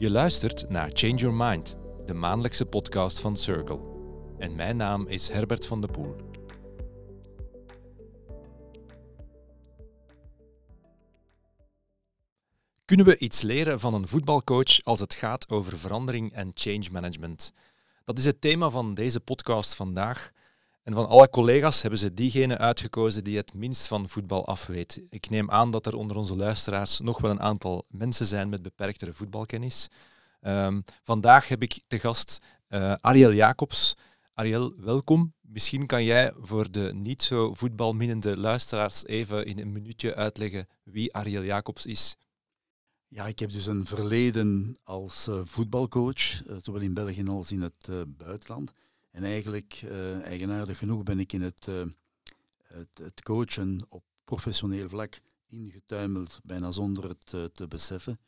[0.00, 3.80] Je luistert naar Change Your Mind, de maandelijkse podcast van Circle.
[4.38, 6.16] En mijn naam is Herbert van de Poel.
[12.84, 17.52] Kunnen we iets leren van een voetbalcoach als het gaat over verandering en change management?
[18.04, 20.32] Dat is het thema van deze podcast vandaag.
[20.82, 25.02] En van alle collega's hebben ze diegene uitgekozen die het minst van voetbal afweet.
[25.10, 28.62] Ik neem aan dat er onder onze luisteraars nog wel een aantal mensen zijn met
[28.62, 29.88] beperktere voetbalkennis.
[30.40, 33.96] Um, vandaag heb ik te gast uh, Ariel Jacobs.
[34.34, 35.34] Ariel, welkom.
[35.40, 41.14] Misschien kan jij voor de niet zo voetbalminnende luisteraars even in een minuutje uitleggen wie
[41.14, 42.16] Ariel Jacobs is.
[43.08, 47.62] Ja, ik heb dus een verleden als uh, voetbalcoach, uh, zowel in België als in
[47.62, 48.72] het buitenland.
[49.10, 49.82] En eigenlijk,
[50.22, 51.66] eigenaardig genoeg, ben ik in het,
[52.62, 58.20] het, het, coachen op professioneel vlak ingetuimeld, bijna zonder het te beseffen.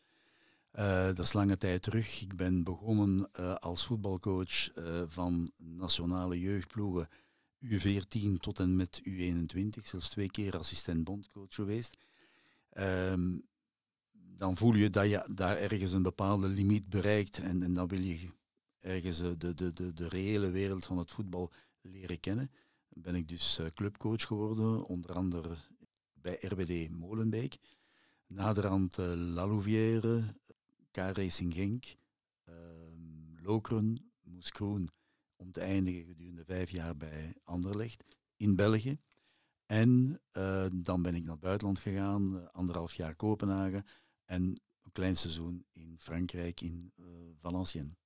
[0.72, 2.20] Dat is lange tijd terug.
[2.20, 4.70] Ik ben begonnen als voetbalcoach
[5.08, 7.08] van nationale jeugdploegen
[7.62, 11.96] U14 tot en met U21, zelfs twee keer assistent bondcoach geweest.
[12.78, 13.44] Um,
[14.12, 18.00] dan voel je dat je daar ergens een bepaalde limiet bereikt en, en dan wil
[18.00, 18.30] je
[18.82, 22.50] ergens de, de, de, de reële wereld van het voetbal leren kennen.
[22.88, 25.56] Ben ik dus clubcoach geworden, onder andere
[26.12, 27.58] bij RBD Molenbeek.
[28.26, 30.24] Naderhand uh, La Louvière,
[30.90, 31.84] K-Racing Genk,
[32.48, 32.54] uh,
[33.42, 34.88] Lokeren, Moeskroen,
[35.36, 38.04] om te eindigen gedurende vijf jaar bij Anderlecht
[38.36, 38.98] in België.
[39.66, 43.86] En uh, dan ben ik naar het buitenland gegaan, anderhalf jaar Kopenhagen
[44.24, 44.42] en
[44.82, 47.06] een klein seizoen in Frankrijk, in uh,
[47.40, 48.01] Valenciennes.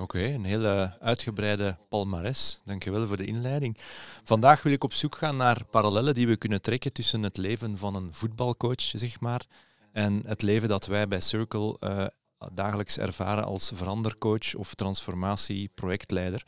[0.00, 2.60] Oké, een hele uitgebreide palmares.
[2.64, 3.76] Dankjewel voor de inleiding.
[4.24, 7.78] Vandaag wil ik op zoek gaan naar parallellen die we kunnen trekken tussen het leven
[7.78, 9.44] van een voetbalcoach, zeg maar,
[9.92, 12.06] en het leven dat wij bij Circle uh,
[12.52, 16.46] dagelijks ervaren als verandercoach of transformatie-projectleider.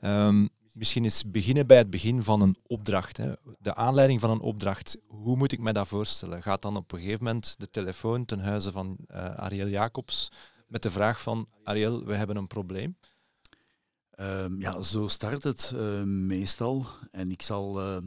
[0.00, 3.16] Um, misschien eens beginnen bij het begin van een opdracht.
[3.16, 3.32] Hè.
[3.58, 6.42] De aanleiding van een opdracht, hoe moet ik mij dat voorstellen?
[6.42, 10.30] Gaat dan op een gegeven moment de telefoon ten huize van uh, Ariel Jacobs
[10.68, 12.96] met de vraag van Ariel, we hebben een probleem?
[14.20, 16.86] Um, ja, zo start het uh, meestal.
[17.10, 17.98] En ik zal uh,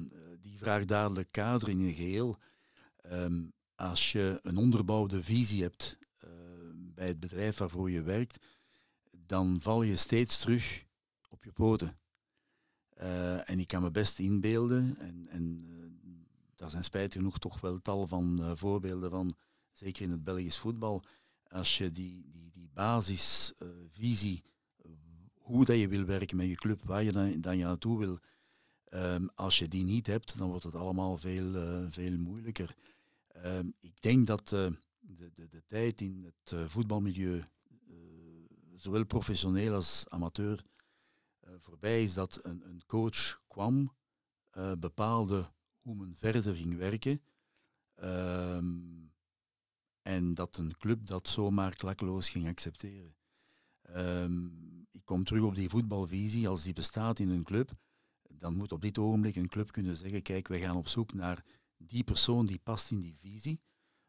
[0.41, 2.37] die vraag dadelijk kaderen in een geheel.
[3.75, 5.97] Als je een onderbouwde visie hebt
[6.71, 8.45] bij het bedrijf waarvoor je werkt,
[9.11, 10.85] dan val je steeds terug
[11.29, 11.99] op je poten.
[13.01, 15.85] Uh, en ik kan me best inbeelden, en, en uh,
[16.55, 19.35] daar zijn spijtig genoeg toch wel tal van voorbeelden van,
[19.71, 21.03] zeker in het Belgisch voetbal,
[21.49, 22.30] als je die
[22.73, 24.43] basisvisie,
[25.33, 28.19] hoe dat je wil werken met je club, waar je dan, dan je naartoe wil,
[28.93, 31.53] um, als je die niet hebt, dan wordt het allemaal veel,
[31.89, 32.75] veel moeilijker.
[33.45, 37.95] Uh, ik denk dat uh, de, de, de, tijd in het uh, voetbalmilieu, eh,
[38.75, 40.63] zowel professioneel als amateur,
[41.57, 43.91] voorbij is dat een, een coach kwam,
[44.79, 45.51] bepaalde
[45.81, 47.21] hoe men verder ging werken.
[47.95, 49.01] Ehm,
[50.01, 53.15] en dat een club dat zomaar klakloos ging accepteren.
[53.95, 56.47] Um, ik kom terug op die voetbalvisie.
[56.47, 57.71] Als die bestaat in een club,
[58.29, 61.45] dan moet op dit ogenblik een club kunnen zeggen, kijk, wij gaan op zoek naar
[61.77, 63.61] die persoon die past in die visie.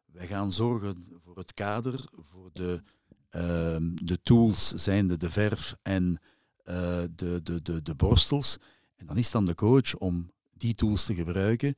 [0.05, 2.83] Wij gaan zorgen voor het kader, voor de,
[3.31, 6.21] uh, de tools, zijnde de verf en
[6.65, 8.57] uh, de, de, de, de borstels.
[8.97, 11.75] En dan is dan de coach om die tools te gebruiken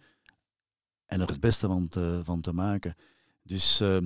[1.07, 2.95] en er het beste van te, van te maken.
[3.45, 3.99] Dus uh,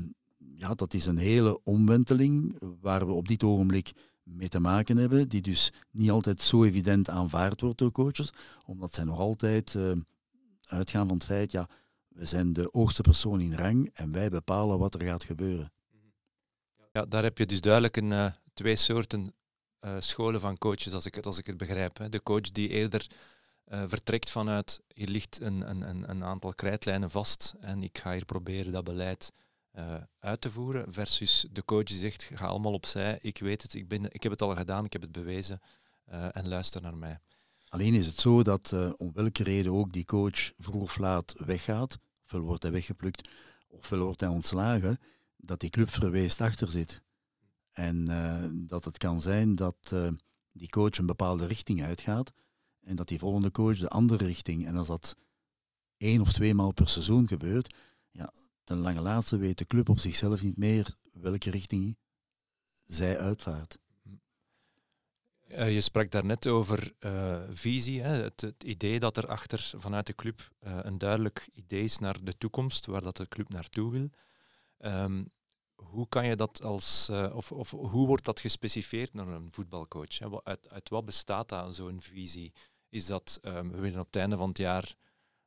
[0.57, 5.29] ja, dat is een hele omwenteling waar we op dit ogenblik mee te maken hebben,
[5.29, 8.33] die dus niet altijd zo evident aanvaard wordt door coaches,
[8.65, 10.01] omdat zij nog altijd ehm,
[10.67, 11.69] uitgaan van het feit, ja,
[12.09, 15.73] we zijn de hoogste persoon in rang en wij bepalen wat er gaat gebeuren.
[16.93, 19.35] Ja, daar heb je dus duidelijk een, uh, twee soorten
[19.81, 21.99] uh, scholen van coaches, als ik het, als ik het begrijp.
[21.99, 22.09] Hè.
[22.09, 23.07] De coach die eerder
[23.69, 28.25] uh, vertrekt vanuit, hier ligt een, een, een aantal krijtlijnen vast en ik ga hier
[28.25, 29.33] proberen dat beleid
[30.19, 33.89] uit te voeren, versus de coach die zegt, ga allemaal opzij, ik weet het, ik,
[33.89, 35.61] ben, ik heb het al gedaan, ik heb het bewezen
[36.33, 37.21] en luister naar mij.
[37.69, 41.99] Alleen is het zo dat om welke reden ook die coach vroeg of laat weggaat,
[42.25, 43.29] ofwel wordt hij weggeplukt,
[43.69, 44.99] ofwel wordt hij ontslagen,
[45.37, 47.03] dat die club verweest achter zit.
[47.73, 48.05] En
[48.67, 49.95] dat het kan zijn dat
[50.53, 52.33] die coach een bepaalde richting uitgaat
[52.89, 54.67] en dat die volgende coach de andere richting.
[54.67, 55.17] En als dat
[55.97, 57.75] één of twee maal per seizoen gebeurt,
[58.11, 58.33] ja,
[58.65, 61.97] ten lange laatste weet de club op zichzelf niet meer welke richting
[62.85, 63.79] zij uitvaart.
[65.49, 68.23] Uh, je sprak daarnet over uh, visie, hè?
[68.23, 72.25] Het, het, idee dat er achter vanuit de club uh, een duidelijk idee is naar
[72.25, 74.11] de toekomst, waar dat de club naartoe wil.
[74.79, 75.31] Um,
[75.75, 80.43] hoe kan je dat als, of, of hoe wordt dat gespecificeerd naar een voetbalcoach?
[80.45, 82.53] Uit, uit wat bestaat dat, zo'n visie?
[82.89, 84.95] Is dat um, we willen op het einde van het jaar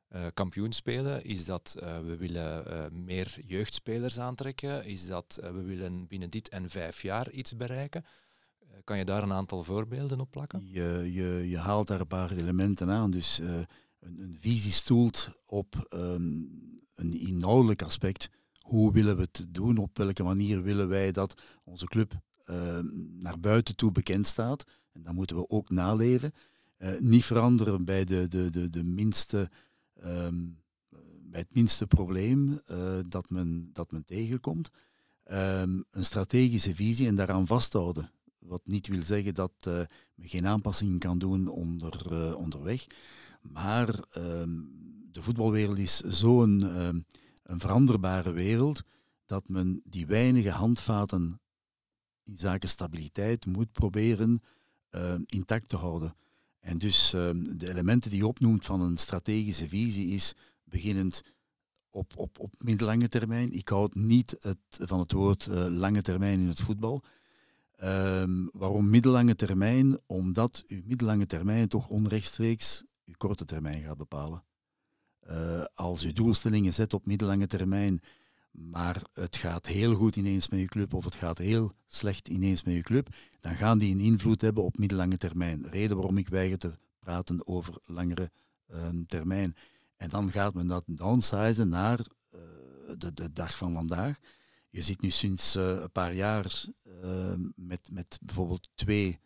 [0.08, 1.24] uh, kampioen spelen?
[1.24, 4.84] Is dat uh, we willen meer jeugdspelers aantrekken?
[4.84, 8.04] Is dat we willen binnen dit en vijf jaar iets bereiken?
[8.84, 10.66] kan je daar een aantal voorbeelden op plakken?
[10.66, 13.10] Je, je, je haalt daar een paar elementen aan.
[13.10, 13.66] Dus een,
[13.98, 16.50] een, visie stoelt op um,
[16.94, 18.30] een inhoudelijk aspect
[18.62, 19.78] hoe willen we het doen?
[19.78, 21.34] Op welke manier willen wij dat
[21.64, 22.12] onze club
[22.46, 22.78] uh,
[23.18, 24.64] naar buiten toe bekend staat?
[24.92, 26.32] En dat moeten we ook naleven.
[26.82, 29.50] Uh, niet veranderen bij, de, de, de, de minste,
[30.04, 30.58] um,
[31.22, 34.70] bij het minste probleem uh, dat, men, dat men tegenkomt.
[35.32, 38.10] Um, een strategische visie en daaraan vasthouden.
[38.38, 39.52] Wat niet wil zeggen dat
[40.14, 42.86] men geen aanpassingen kan doen onder, onderweg.
[43.40, 43.86] Maar
[45.12, 46.60] de voetbalwereld is zo'n
[47.42, 48.82] een veranderbare wereld,
[49.26, 51.40] dat men die weinige handvaten
[52.22, 54.42] in zaken stabiliteit moet proberen
[54.90, 56.14] uh, intact te houden.
[56.62, 61.22] En dus uh, de elementen die je opnoemt van een strategische visie is beginnend
[61.90, 63.52] op, op, op middellange termijn.
[63.52, 67.02] Ik houd niet het, van het woord uh, lange termijn in het voetbal.
[67.84, 70.00] Um, waarom middellange termijn?
[70.06, 74.44] Omdat uw middellange termijn toch onrechtstreeks uw korte termijn gaat bepalen.
[75.30, 78.00] Uh, als je doelstellingen zet op middellange termijn,
[78.52, 82.62] maar het gaat heel goed ineens met je club of het gaat heel slecht ineens
[82.62, 83.08] met je club,
[83.40, 85.66] dan gaan die een invloed hebben op middellange termijn.
[85.68, 88.30] Reden waarom ik weiger te praten over langere
[88.70, 89.56] uh, termijn.
[89.96, 92.40] En dan gaat men dat downsizen naar uh,
[92.98, 94.18] de, de, dag van vandaag.
[94.70, 96.64] Je ziet nu sinds een paar jaar
[97.54, 99.18] met, met bijvoorbeeld twee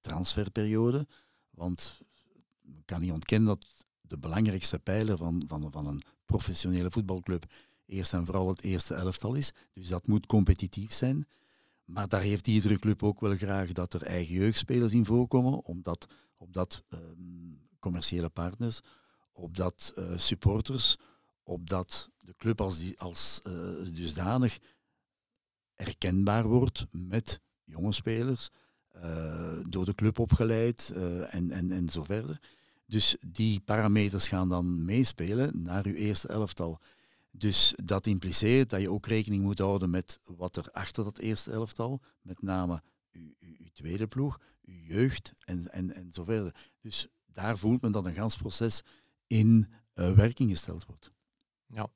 [0.00, 1.08] transferperioden,
[1.50, 2.00] want
[2.62, 3.66] ik kan niet ontkennen dat
[4.00, 7.44] de belangrijkste pijler van, van, van een professionele voetbalclub
[7.86, 9.52] eerst en vooral het eerste elftal is.
[9.72, 11.26] Dus dat moet competitief zijn.
[11.84, 16.06] Maar daar heeft iedere club ook wel graag dat er eigen jeugdspelers in voorkomen, omdat,
[16.36, 18.80] opdat um, commerciële partners,
[19.32, 20.96] opdat uh, supporters,
[21.42, 23.52] opdat de club als, die, als uh,
[23.92, 24.58] dusdanig
[25.74, 28.50] erkenbaar wordt met jonge spelers,
[28.96, 30.92] uh, door de club opgeleid
[31.28, 32.40] en, en, en zo verder.
[32.86, 36.80] Dus die parameters gaan dan meespelen naar uw eerste elftal.
[37.36, 41.50] Dus dat impliceert dat je ook rekening moet houden met wat er achter dat eerste
[41.50, 42.82] elftal, met name
[43.12, 46.70] uw, uw, uw tweede ploeg, uw jeugd en, en, en zo verder.
[46.80, 48.82] Dus daar voelt men dat een gans proces
[49.26, 51.12] in uh, werking gesteld wordt.
[51.66, 51.90] Ja,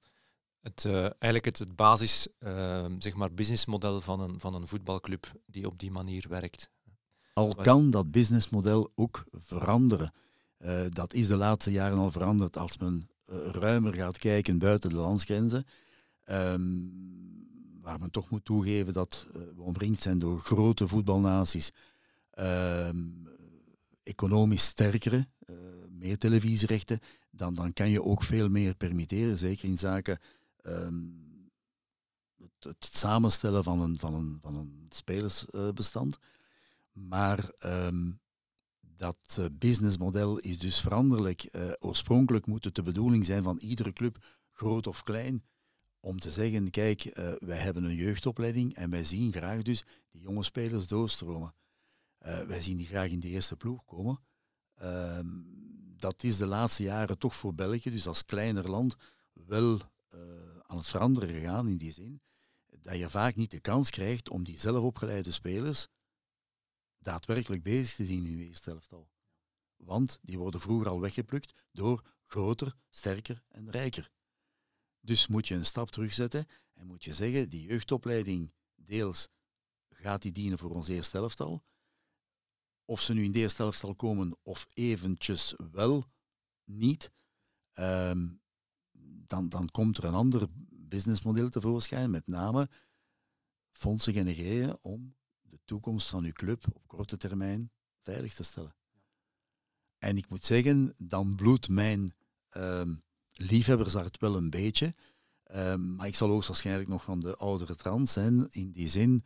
[0.61, 5.32] het, uh, eigenlijk het, het basis, uh, zeg maar, businessmodel van een, van een voetbalclub
[5.46, 6.70] die op die manier werkt.
[7.32, 10.12] Al kan dat businessmodel ook veranderen.
[10.58, 13.08] Uh, dat is de laatste jaren al veranderd als men
[13.52, 15.66] ruimer gaat kijken buiten de landsgrenzen.
[16.30, 17.06] Um,
[17.80, 21.72] waar men toch moet toegeven dat uh, we omringd zijn door grote voetbalnaties,
[22.38, 23.28] um,
[24.02, 25.26] economisch sterkere,
[25.88, 30.19] meer televisierechten, dan, dan kan je ook veel meer permitteren, zeker in zaken
[32.38, 36.19] het, het, samenstellen van een, van een, van een spelersbestand.
[36.92, 37.50] maar
[38.98, 41.48] dat uh, businessmodel is dus veranderlijk.
[41.52, 45.44] Uh, oorspronkelijk moet het de bedoeling zijn van iedere club, groot of klein,
[46.00, 50.20] om te zeggen, kijk, uh, wij hebben een jeugdopleiding en wij zien graag dus die
[50.20, 51.54] jonge spelers doorstromen.
[52.18, 54.20] wij zien die graag in de eerste ploeg komen.
[54.75, 55.26] Ehm,
[55.96, 58.96] dat is de laatste jaren toch voor België, dus als kleiner land,
[59.32, 59.80] wel
[60.66, 62.20] aan het veranderen gegaan in die zin
[62.88, 65.88] dat je vaak niet de kans krijgt om die zelf opgeleide spelers
[66.99, 69.09] daadwerkelijk bezig te zien in uw eerste elftal.
[69.76, 74.11] Want die worden vroeger al weggeplukt door groter, sterker en rijker.
[75.00, 79.28] Dus moet je een stap terugzetten en moet je zeggen, die jeugdopleiding deels
[79.88, 81.64] gaat die dienen voor ons eerste elftal.
[82.85, 86.05] Of ze nu in de eerste elftal komen of eventjes wel
[86.64, 87.12] niet,
[87.75, 88.40] um,
[89.26, 92.69] dan, dan komt er een ander businessmodel tevoorschijn, met name
[93.71, 95.17] fondsen genereren om de
[95.68, 97.70] toekomst van uw club op korte termijn
[98.02, 98.75] veilig te stellen.
[99.98, 102.14] En ik moet zeggen, dan bloedt mijn
[102.56, 102.82] uh,
[103.32, 104.94] liefhebbershart wel een beetje.
[105.54, 109.25] Uh, maar ik zal ook waarschijnlijk nog van de oudere trans zijn, in die zin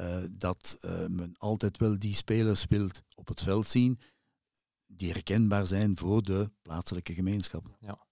[0.00, 4.00] uh, dat uh, men altijd wel die spelers wilt op het veld zien
[4.86, 7.76] die herkenbaar zijn voor de plaatselijke gemeenschap.
[7.80, 8.07] Ja.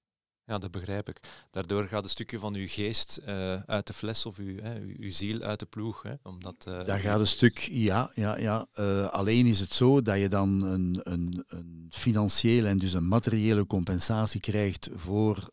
[0.46, 1.20] Ja, dat begrijp ik.
[1.50, 5.10] Daardoor gaat een stukje van uw geest uh, uit de fles of uw, hè, uw,
[5.10, 6.02] ziel uit de ploeg.
[6.02, 8.10] Hè, omdat, uh, Daar gaat een stuk, ja.
[8.14, 8.66] ja, ja.
[8.78, 13.08] Uh, alleen is het zo dat je dan een, een, een financiële en dus een
[13.08, 15.50] materiële compensatie krijgt voor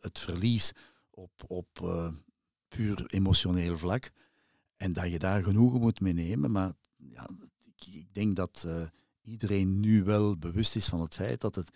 [0.00, 0.72] het verlies
[1.10, 1.68] op, op
[2.68, 4.10] puur emotioneel vlak.
[4.76, 6.50] En dat je daar genoegen moet mee nemen.
[6.50, 7.28] Maar ja,
[7.64, 8.66] ik, ik denk dat
[9.22, 11.70] iedereen nu wel bewust is van het feit dat het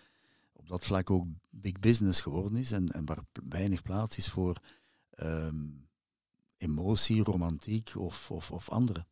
[0.61, 4.57] op dat vlak ook big business geworden is en, en waar weinig plaats is voor
[5.23, 5.89] um,
[6.57, 9.05] emotie, romantiek of, of, of andere.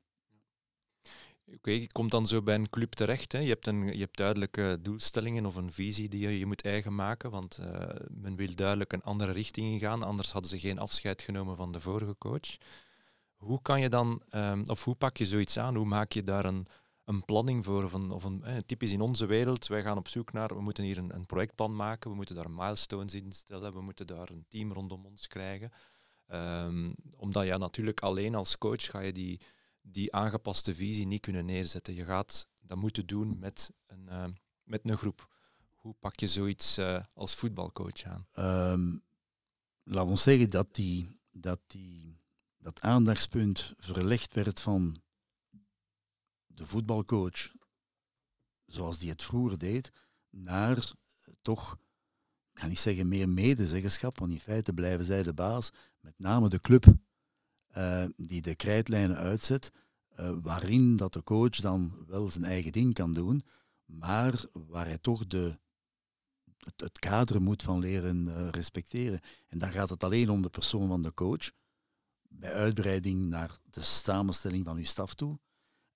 [1.55, 3.31] Oké, je komt dan zo bij een club terecht.
[3.31, 3.39] Hè.
[3.39, 6.95] Je, hebt een, je hebt duidelijke doelstellingen of een visie die je, je moet eigen
[6.95, 11.21] maken, want uh, men wil duidelijk een andere richting ingaan, anders hadden ze geen afscheid
[11.21, 12.57] genomen van de vorige coach.
[13.35, 15.75] Hoe kan je dan, um, of hoe pak je zoiets aan?
[15.75, 16.67] Hoe maak je daar een,
[17.09, 17.83] een planning voor?
[17.83, 20.61] Of een, of een eh, typisch in onze wereld, wij gaan op zoek naar, we
[20.61, 24.29] moeten hier een, een projectplan maken, we moeten daar milestones in stellen, we moeten daar
[24.29, 25.71] een team rondom ons krijgen.
[26.27, 29.39] Um, omdat ja, natuurlijk alleen als coach ga je die,
[29.81, 31.93] die aangepaste visie niet kunnen neerzetten.
[31.93, 34.25] Je gaat dat moeten doen met een, uh,
[34.63, 35.27] met een groep.
[35.75, 38.27] Hoe pak je zoiets uh, als voetbalcoach aan?
[38.73, 39.03] Um,
[39.83, 42.21] laat ons zeggen dat, die, dat die,
[42.57, 44.95] dat aandachtspunt verlegd werd van
[46.59, 47.51] de voetbalcoach,
[48.65, 49.91] zoals die het vroeger deed,
[50.29, 50.91] naar
[51.41, 51.77] toch,
[52.53, 56.49] ik ga niet zeggen meer medezeggenschap, want in feite blijven zij de baas, met name
[56.49, 56.85] de club
[57.77, 59.71] uh, die de krijtlijnen uitzet,
[60.19, 63.41] uh, waarin dat de coach dan wel zijn eigen ding kan doen,
[63.85, 65.59] maar waar hij toch de,
[66.57, 69.19] het, kader moet van leren respecteren.
[69.47, 71.51] En dan gaat het alleen om de persoon van de coach,
[72.21, 75.39] bij uitbreiding naar de samenstelling van uw staf toe,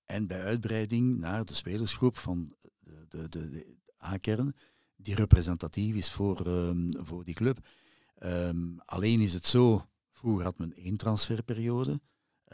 [0.05, 4.55] en bij uitbreiding naar de spelersgroep van de, de, de, A-kern,
[4.95, 7.67] die representatief is voor, um, voor die club.
[8.23, 12.01] Um, alleen is het zo, vroeger had men één transferperiode.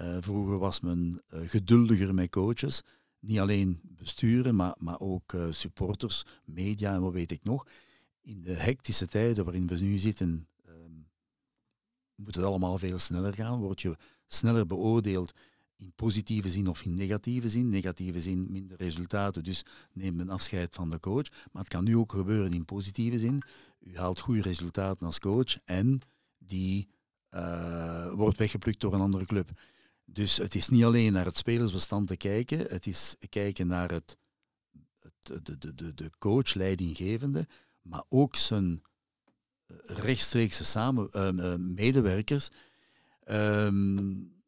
[0.01, 2.81] Uh, vroeger was men uh, geduldiger met coaches.
[3.19, 7.67] Niet alleen besturen, maar, maar ook uh, supporters, media en wat weet ik nog.
[8.21, 11.07] In de hectische tijden waarin we nu zitten, um,
[12.15, 13.59] moet het allemaal veel sneller gaan.
[13.59, 15.33] Word je sneller beoordeeld
[15.79, 17.69] in positieve zin of in negatieve zin.
[17.69, 21.29] Negatieve zin minder resultaten, dus neem men afscheid van de coach.
[21.51, 23.41] Maar het kan nu ook gebeuren in positieve zin.
[23.79, 26.01] U haalt goede resultaten als coach en
[26.37, 26.87] die
[27.31, 29.49] uh, wordt weggeplukt door een andere club.
[30.05, 34.17] Dus het is niet alleen naar het spelersbestand te kijken, het is kijken naar het,
[34.99, 37.47] het de, de, de, coach, leidinggevende,
[37.81, 38.81] maar ook zijn
[39.85, 42.49] rechtstreekse samen, uh, medewerkers.
[43.25, 44.38] Um,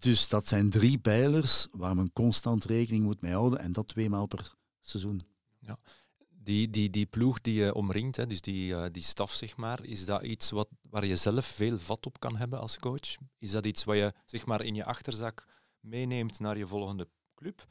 [0.00, 4.08] dus dat zijn drie pijlers waar men constant rekening moet mee houden en dat twee
[4.08, 5.20] maal per seizoen.
[5.58, 5.78] Ja.
[6.28, 9.84] Die, die, die ploeg die je omringt, hè, dus die, uh, die staf, zeg maar,
[9.84, 13.16] is dat iets wat, waar je zelf veel vat op kan hebben als coach?
[13.38, 15.46] Is dat iets wat je zeg maar, in je achterzak
[15.80, 17.68] meeneemt naar je volgende club?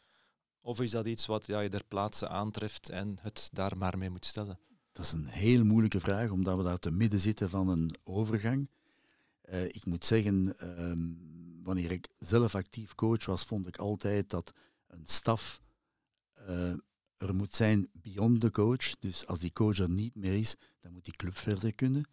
[0.61, 4.09] Of is dat iets wat ja, je ter plaatse aantreft en het daar maar mee
[4.09, 4.59] moet stellen?
[4.91, 8.69] Dat is een heel moeilijke vraag, omdat we daar te midden zitten van een overgang.
[9.49, 10.55] Uh, ik moet zeggen,
[10.89, 11.29] um,
[11.69, 14.53] wanneer ik zelf actief coach was, vond ik altijd dat
[14.87, 15.61] een staf
[16.49, 16.73] uh,
[17.17, 18.99] er moet zijn beyond de coach.
[18.99, 22.09] Dus als die coach er niet meer is, dan moet die club verder kunnen.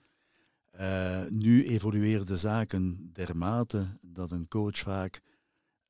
[0.81, 5.21] Uh, nu evolueren de zaken dermate dat een coach vaak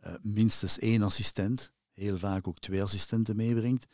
[0.06, 3.86] uh, minstens één assistent, heel vaak ook twee assistenten meebrengt,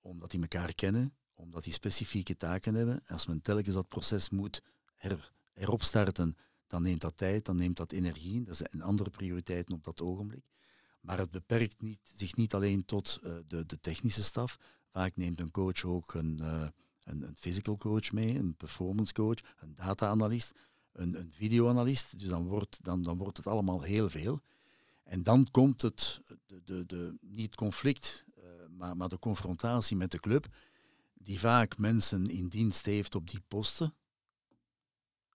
[0.00, 3.02] omdat die elkaar kennen, omdat die specifieke taken hebben.
[3.06, 4.62] Als men telkens dat proces moet
[4.96, 6.36] her, heropstarten,
[6.70, 8.42] dan neemt dat tijd, dan neemt dat energie.
[8.42, 10.44] Dat zijn andere prioriteiten op dat ogenblik.
[11.00, 14.58] Maar het beperkt niet, zich niet alleen tot uh, de, de, technische staf.
[14.90, 16.68] Vaak neemt een coach ook een, uh,
[17.04, 20.52] een, een, physical coach mee, een performance coach, een data-analyst,
[20.92, 22.18] een, een videoanalist.
[22.18, 24.40] Dus dan wordt, dan, dan wordt het allemaal heel veel.
[25.04, 30.10] En dan komt het, de, de, de, niet conflict, uh, maar, maar de confrontatie met
[30.10, 30.46] de club,
[31.14, 33.94] die vaak mensen in dienst heeft op die posten,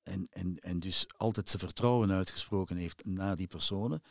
[0.05, 4.01] en, en, en dus altijd zijn vertrouwen uitgesproken heeft naar die personen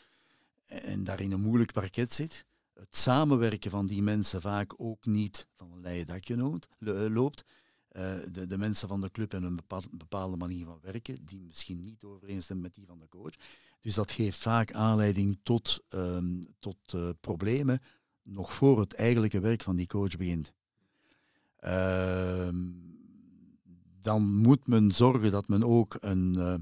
[0.67, 2.47] en daar in een moeilijk parket zit.
[2.75, 6.59] Het samenwerken van die mensen vaak ook niet van een leien dakje
[7.11, 7.45] loopt.
[7.93, 11.83] Uh, de, de, mensen van de club hebben een bepaalde, manier van werken, die misschien
[11.83, 13.35] niet overeenstemt met die van de coach.
[13.81, 17.81] Dus dat geeft vaak aanleiding tot, um, tot uh, problemen
[18.23, 20.53] nog voor het eigenlijke werk van die coach begint.
[21.61, 22.49] Uh,
[24.05, 26.55] dan moet men zorgen dat men ook een uh,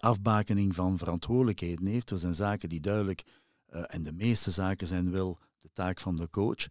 [0.00, 2.10] afbakening van verantwoordelijkheden heeft.
[2.10, 3.22] Er zijn zaken die duidelijk,
[3.70, 6.68] uh, en de meeste zaken zijn wel de taak van de coach,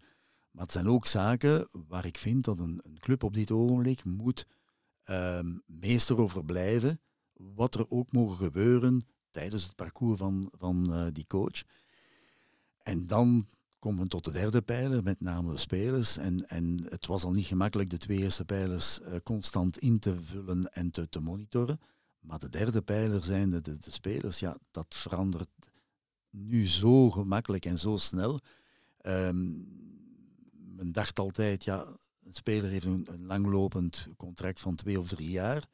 [0.51, 4.03] maar het zijn ook zaken waar ik vind dat een, een club op dit ogenblik
[4.03, 4.47] moet
[5.05, 7.01] uh, meester over blijven,
[7.33, 11.63] wat er ook mogen gebeuren tijdens het parcours van, van uh, die coach.
[12.83, 13.47] En dan
[13.81, 16.17] komen we tot de derde pijler, met name de spelers.
[16.17, 20.21] En, en het was al niet gemakkelijk de twee eerste pijlers uh, constant in te
[20.21, 21.79] vullen en te, te monitoren.
[22.19, 24.39] Maar de derde pijler zijn de, de, de, spelers.
[24.39, 25.49] Ja, dat verandert
[26.29, 28.39] nu zo gemakkelijk en zo snel.
[28.97, 29.51] Ehm,
[30.75, 31.85] men dacht altijd, ja,
[32.23, 35.67] een speler heeft een, een langlopend contract van twee of drie jaar.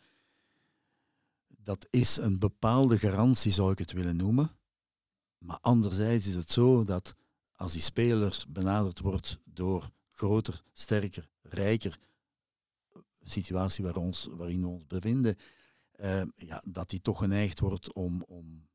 [1.48, 4.52] Dat is een bepaalde garantie, zou ik het willen noemen.
[5.38, 7.16] Maar anderzijds is het zo dat
[7.58, 12.00] als die speler benaderd wordt door groter, sterker, rijker,
[13.24, 15.38] situatie ons, waarin we ons bevinden,
[16.00, 18.68] uh, ja, dat die toch geneigd wordt om, om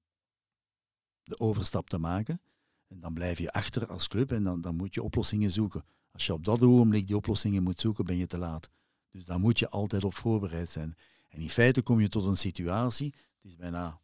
[1.22, 2.40] de overstap te maken.
[2.86, 5.84] En dan blijf je achter als club en dan, dan moet je oplossingen zoeken.
[6.12, 8.70] Als je op dat ogenblik die oplossingen moet zoeken, ben je te laat.
[9.10, 10.96] Dus daar moet je altijd op voorbereid zijn.
[11.28, 14.00] En in feite kom je tot een situatie, het is bijna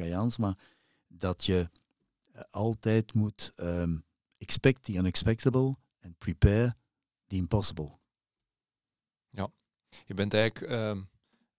[0.00, 0.58] uh, maar
[1.06, 1.70] dat je
[2.50, 4.04] altijd moet um,
[4.38, 6.76] expect the unexpectable and prepare
[7.26, 7.98] the impossible.
[9.28, 9.52] Ja,
[10.04, 11.02] je bent eigenlijk uh,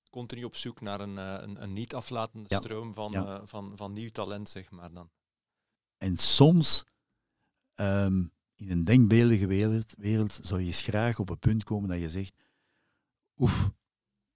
[0.09, 2.57] continu op zoek naar een, uh, een, een, niet aflatende ja.
[2.57, 3.39] stroom van, ja.
[3.39, 5.09] uh, van, van nieuw talent, zeg maar dan.
[5.97, 6.83] En soms
[7.75, 11.99] um, in een denkbeeldige wereld, wereld zou je eens graag op een punt komen dat
[11.99, 12.33] je zegt,
[13.37, 13.71] oef,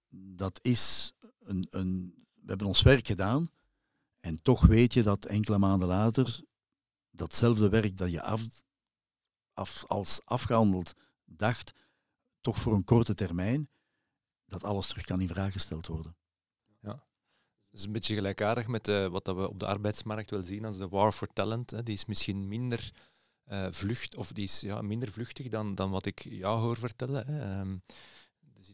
[0.08, 3.48] dat is een, een, we hebben ons werk gedaan
[4.26, 6.40] en toch weet je dat enkele maanden later
[7.10, 8.62] datzelfde werk dat je af,
[9.54, 11.72] af, als afgehandeld dacht,
[12.40, 13.68] toch voor een korte termijn,
[14.46, 16.16] dat alles terug kan in vraag gesteld worden.
[16.80, 16.92] Ja,
[17.70, 20.76] dat is een beetje gelijkaardig met uh, wat we op de arbeidsmarkt wel zien als
[20.76, 21.70] de war for talent.
[21.70, 21.82] Hè.
[21.82, 22.92] Die is misschien minder
[23.48, 27.26] uh, vlucht, of die is ja, minder vluchtig dan, dan wat ik jou hoor vertellen.
[27.26, 27.40] Hè.
[27.40, 27.80] Er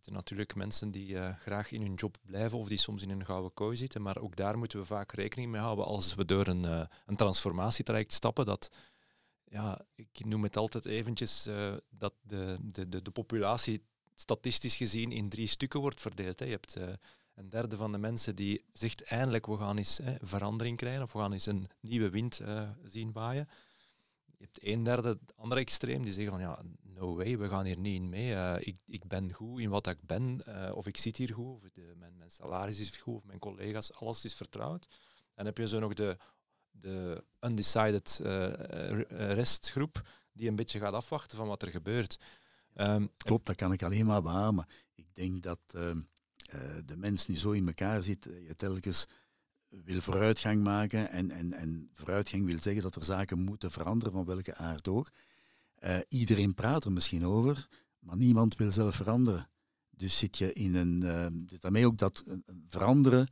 [0.02, 3.24] zitten natuurlijk mensen die uh, graag in hun job blijven of die soms in een
[3.24, 6.46] gouden kooi zitten, maar ook daar moeten we vaak rekening mee houden als we door
[6.46, 8.70] een, uh, een transformatietraject stappen, dat
[9.44, 15.12] ja, ik noem het altijd eventjes uh, dat de, de, de, de populatie statistisch gezien
[15.12, 16.38] in drie stukken wordt verdeeld.
[16.38, 16.44] Hè.
[16.44, 16.76] Je hebt
[17.34, 21.18] een derde van de mensen die zegt eindelijk we gaan eens verandering krijgen of we
[21.18, 22.40] gaan eens een nieuwe wind
[22.84, 23.48] zien waaien.
[24.42, 27.64] Je hebt een derde, het andere extreem, die zeggen van ja, no way, we gaan
[27.64, 28.30] hier niet in mee.
[28.30, 30.40] Uh, ik, ik ben goed in wat ik ben,
[30.74, 34.24] of ik zit hier goed, of de, mijn, salaris is goed, of mijn collega's, alles
[34.24, 34.86] is vertrouwd.
[35.34, 36.16] Dan heb je zo nog de
[36.72, 38.52] de undecided uh,
[39.10, 42.18] restgroep die een beetje gaat afwachten van wat er gebeurt.
[42.74, 44.66] Um, Klopt, dat kan ik alleen maar beamen.
[44.94, 45.90] Ik denk dat uh,
[46.84, 49.06] de mens nu zo in elkaar zit, je telkens
[49.84, 54.24] wil vooruitgang maken en, en, en vooruitgang wil zeggen dat er zaken moeten veranderen, van
[54.24, 55.10] welke aard ook.
[55.84, 59.48] Uh, iedereen praat er misschien over, maar niemand wil zelf veranderen.
[59.90, 61.02] Dus zit je in een.
[61.04, 61.26] Uh,
[61.60, 62.24] daarmee ook dat
[62.66, 63.28] veranderen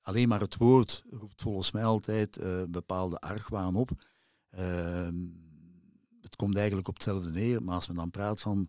[0.00, 3.90] alleen maar het woord roept volgens mij altijd uh, bepaalde argwaan op.
[4.58, 5.08] Uh,
[6.20, 8.68] het komt eigenlijk op hetzelfde neer, maar als men dan praat van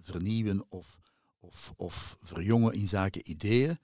[0.00, 0.98] vernieuwen of,
[1.38, 3.78] of, of verjongen in zaken ideeën,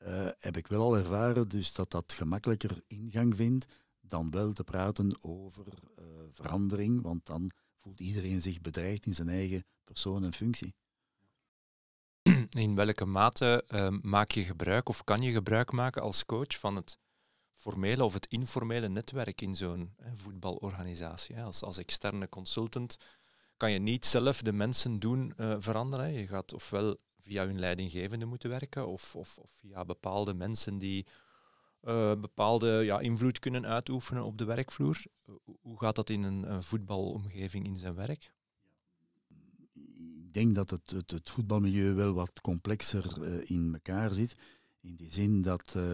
[0.00, 3.66] eh, heb ik wel al ervaren dus dat dat gemakkelijker ingang vindt
[4.00, 5.64] dan wel te praten over
[6.30, 10.74] verandering, want dan voelt iedereen zich bedreigd in zijn eigen persoon en functie.
[12.50, 16.76] in welke mate uh, maak je gebruik of kan je gebruik maken als coach van
[16.76, 16.98] het
[17.54, 21.42] formele of het informele netwerk in zo'n voetbalorganisatie?
[21.42, 22.96] Als, als externe consultant
[23.56, 26.12] kan je niet zelf de mensen doen uh, veranderen.
[26.12, 26.96] Je gaat ofwel
[27.30, 31.06] via hun leidinggevende moeten werken of, of, of via bepaalde mensen die
[31.84, 35.02] uh, bepaalde ja, invloed kunnen uitoefenen op de werkvloer.
[35.60, 38.32] hoe gaat dat in een, voetbalomgeving in zijn werk?
[40.24, 44.34] ik denk dat het, het, het, voetbalmilieu wel wat complexer uh, in elkaar zit.
[44.80, 45.90] In die zin dat uh,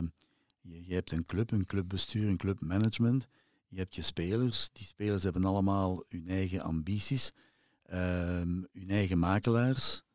[0.61, 3.27] je, je, hebt een club, een clubbestuur, een clubmanagement.
[3.69, 4.71] Je hebt je spelers.
[4.73, 7.33] Die spelers hebben allemaal hun eigen ambities,
[7.93, 7.97] uh,
[8.73, 10.06] hun eigen makelaars, eh,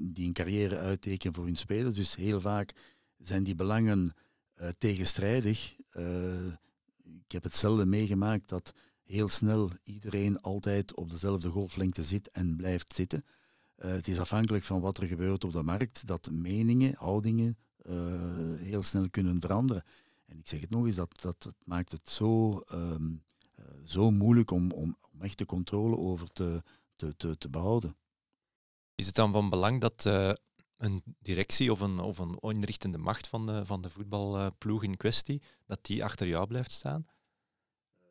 [0.00, 1.94] die een carrière uittekenen voor hun spelers.
[1.94, 2.72] Dus heel vaak
[3.18, 4.14] zijn die belangen
[4.78, 5.74] tegenstrijdig.
[7.24, 8.72] ik heb het zelden meegemaakt dat
[9.04, 13.24] heel snel iedereen altijd op dezelfde golflengte zit en blijft zitten.
[13.76, 17.56] Het is afhankelijk van wat er gebeurt op de markt, dat meningen, houdingen
[18.58, 19.84] heel snel kunnen veranderen.
[20.26, 22.94] En ik zeg het nog eens, dat, dat, maakt het zo, uh,
[23.84, 26.32] zo moeilijk om, om, om echt de controle over
[27.38, 27.96] te behouden.
[28.96, 30.04] Is het dan van belang dat
[30.76, 35.42] een directie of een, of een inrichtende macht van de, van de voetbalploeg in kwestie,
[35.66, 37.06] dat die achter jou blijft staan?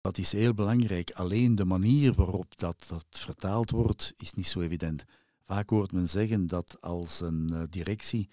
[0.01, 1.11] Dat is heel belangrijk.
[1.11, 5.03] Alleen de manier waarop dat, dat vertaald wordt, is niet zo evident.
[5.41, 8.29] Vaak hoort men zeggen dat als een uh, directie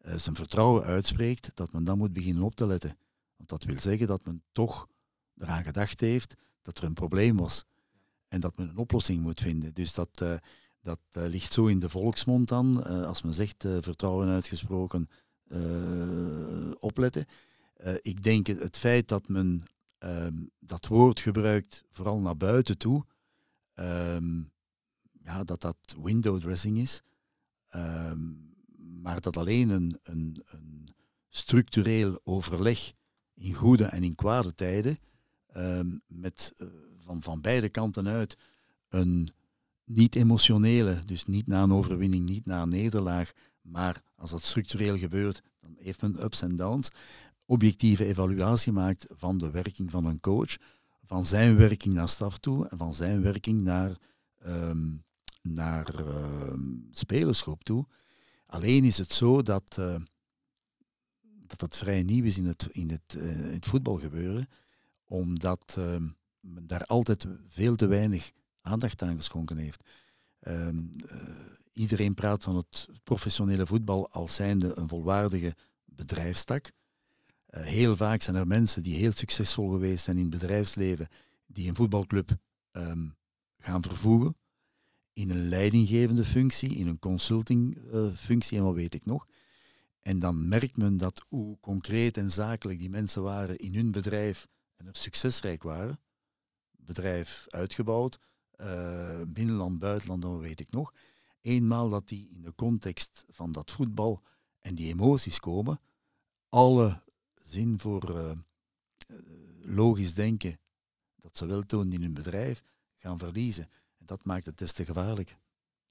[0.00, 2.98] uh, zijn vertrouwen uitspreekt, dat men dan moet beginnen op te letten.
[3.36, 4.88] Want dat wil zeggen dat men toch
[5.38, 7.64] eraan gedacht heeft dat er een probleem was.
[8.28, 9.74] En dat men een oplossing moet vinden.
[9.74, 10.24] Dus dat,
[10.86, 12.84] dat ligt zo in de volksmond dan.
[13.06, 15.08] als men zegt vertrouwen uitgesproken,
[16.78, 17.26] opletten.
[18.02, 19.64] ik denk het feit dat men
[19.98, 23.04] ehm, dat woord gebruikt vooral naar buiten toe,
[23.74, 24.42] ehm,
[25.22, 27.02] ja, dat dat window dressing is,
[27.68, 28.18] ehm,
[29.02, 30.88] maar dat alleen een, een, een,
[31.28, 32.92] structureel overleg
[33.34, 34.98] in goede en in kwade tijden,
[36.06, 36.54] met
[36.98, 38.36] van, van beide kanten uit
[38.88, 39.30] een
[39.86, 45.42] niet-emotionele, dus niet na een overwinning, niet na een nederlaag, maar als dat structureel gebeurt,
[45.60, 46.88] dan heeft men ups en downs,
[47.44, 50.56] objectieve evaluatie maakt van de werking van een coach,
[51.04, 53.96] van zijn werking naar staf toe en van zijn werking naar,
[54.46, 55.04] um,
[55.42, 56.52] naar uh,
[56.90, 57.86] spelersgroep toe.
[58.46, 59.96] Alleen is het zo dat, uh,
[61.22, 64.48] dat het vrij nieuw is in het, in het, uh, in voetbalgebeuren,
[65.04, 66.08] omdat ehm,
[66.40, 68.32] men daar altijd veel te weinig
[68.66, 69.84] aandacht aan geschonken heeft.
[70.40, 71.18] Ehm, eh,
[71.72, 76.70] iedereen praat van het professionele voetbal als zijnde een volwaardige bedrijfstak.
[77.50, 81.08] Uh, heel vaak zijn er mensen die heel succesvol geweest zijn in het bedrijfsleven,
[81.46, 82.36] die een voetbalclub
[82.72, 83.16] um,
[83.58, 84.36] gaan vervoegen
[85.12, 89.26] in een leidinggevende functie, in een consultingfunctie uh, en wat weet ik nog.
[90.02, 94.48] En dan merkt men dat hoe concreet en zakelijk die mensen waren in hun bedrijf
[94.76, 96.00] en er succesrijk waren,
[96.70, 98.18] bedrijf uitgebouwd,
[98.60, 100.94] uh, binnenland, buitenland, dan weet ik nog.
[101.40, 104.22] Eenmaal dat die in de context van dat voetbal
[104.60, 105.80] en die emoties komen,
[106.48, 107.00] alle
[107.34, 108.30] zin voor uh,
[109.62, 110.58] logisch denken
[111.16, 112.64] dat ze wel tonen in hun bedrijf,
[112.96, 113.68] gaan verliezen.
[113.98, 115.36] En dat maakt het des te gevaarlijk.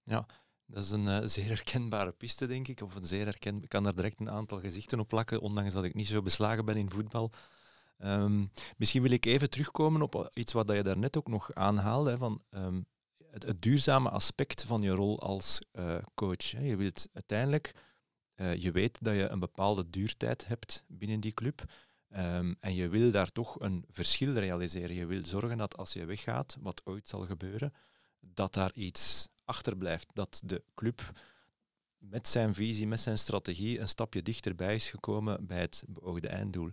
[0.04, 0.25] Ja,
[0.65, 2.82] dat is een zeer herkenbare piste, denk ik.
[2.82, 3.63] Of een zeer herken...
[3.63, 6.65] Ik kan daar direct een aantal gezichten op plakken, ondanks dat ik niet zo beslagen
[6.65, 7.32] ben in voetbal.
[7.97, 12.17] Um, misschien wil ik even terugkomen op iets wat je daarnet ook nog aanhaalde, hè,
[12.17, 12.86] van um,
[13.31, 16.51] het, duurzame aspect van je rol als uh, coach.
[16.51, 16.62] Hè.
[16.62, 17.75] Je wilt uiteindelijk,
[18.36, 21.63] uh, je weet dat je een bepaalde duurtijd hebt binnen die club.
[22.10, 24.95] Um, en je wil daar toch een verschil realiseren.
[24.95, 27.73] Je wil zorgen dat als je weggaat, wat ooit zal gebeuren,
[28.19, 30.08] dat daar iets achterblijft.
[30.13, 31.12] Dat de club
[31.97, 36.71] met zijn visie, met zijn strategie, een stapje dichterbij is gekomen bij het beoogde einddoel.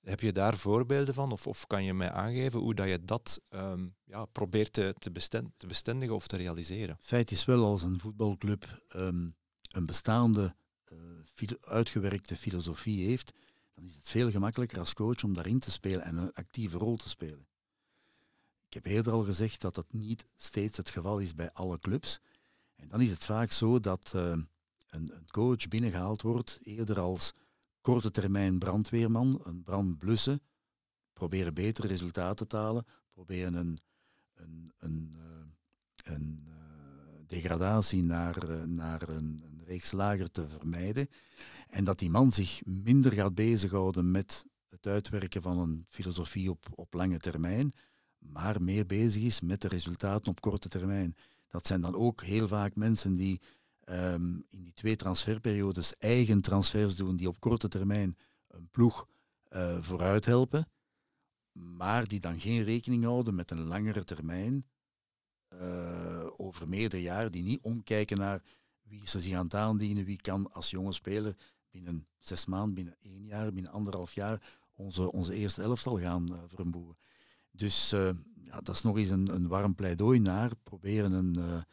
[0.00, 1.32] Heb je daar voorbeelden van?
[1.32, 5.12] Of, of kan je mij aangeven hoe dat je dat um, ja, probeert te, te,
[5.56, 6.96] te, bestendigen of te realiseren?
[7.00, 9.34] Feit is wel als een voetbalclub um,
[9.70, 10.54] een bestaande,
[11.24, 13.32] filo uitgewerkte filosofie heeft,
[13.74, 16.96] dan is het veel gemakkelijker als coach om daarin te spelen en een actieve rol
[16.96, 17.46] te spelen.
[18.66, 22.20] Ik heb eerder al gezegd dat dat niet steeds het geval is bij alle clubs.
[22.76, 24.46] En dan is het vaak zo dat uh, een,
[24.90, 27.32] een coach binnengehaald wordt eerder als
[27.80, 30.40] korte termijn brandweerman, een brand blussen,
[31.12, 33.78] proberen betere resultaten te halen, proberen een,
[34.34, 36.54] een, een, uh, een uh,
[37.26, 41.08] degradatie naar, uh, naar een, een reeks lager te vermijden.
[41.68, 46.66] En dat die man zich minder gaat bezighouden met het uitwerken van een filosofie op,
[46.74, 47.72] op lange termijn,
[48.18, 51.14] maar meer bezig is met de resultaten op korte termijn.
[51.48, 53.40] Dat zijn dan ook heel vaak mensen die
[53.90, 58.16] um, in die twee transferperiodes eigen transfers doen die op korte termijn
[58.48, 59.08] een ploeg
[59.52, 60.68] uh, vooruit helpen,
[61.52, 64.66] maar die dan geen rekening houden met een langere termijn
[65.54, 68.42] uh, over meerdere jaren, die niet omkijken naar
[68.82, 71.36] wie ze zich aan het aandienen, wie kan als jonge speler
[71.70, 76.96] binnen zes maanden, binnen één jaar, binnen anderhalf jaar onze, onze eerste elftal gaan uh.
[77.50, 77.90] Dus
[78.34, 81.64] ja, dat is nog eens een, een warm pleidooi naar proberen een,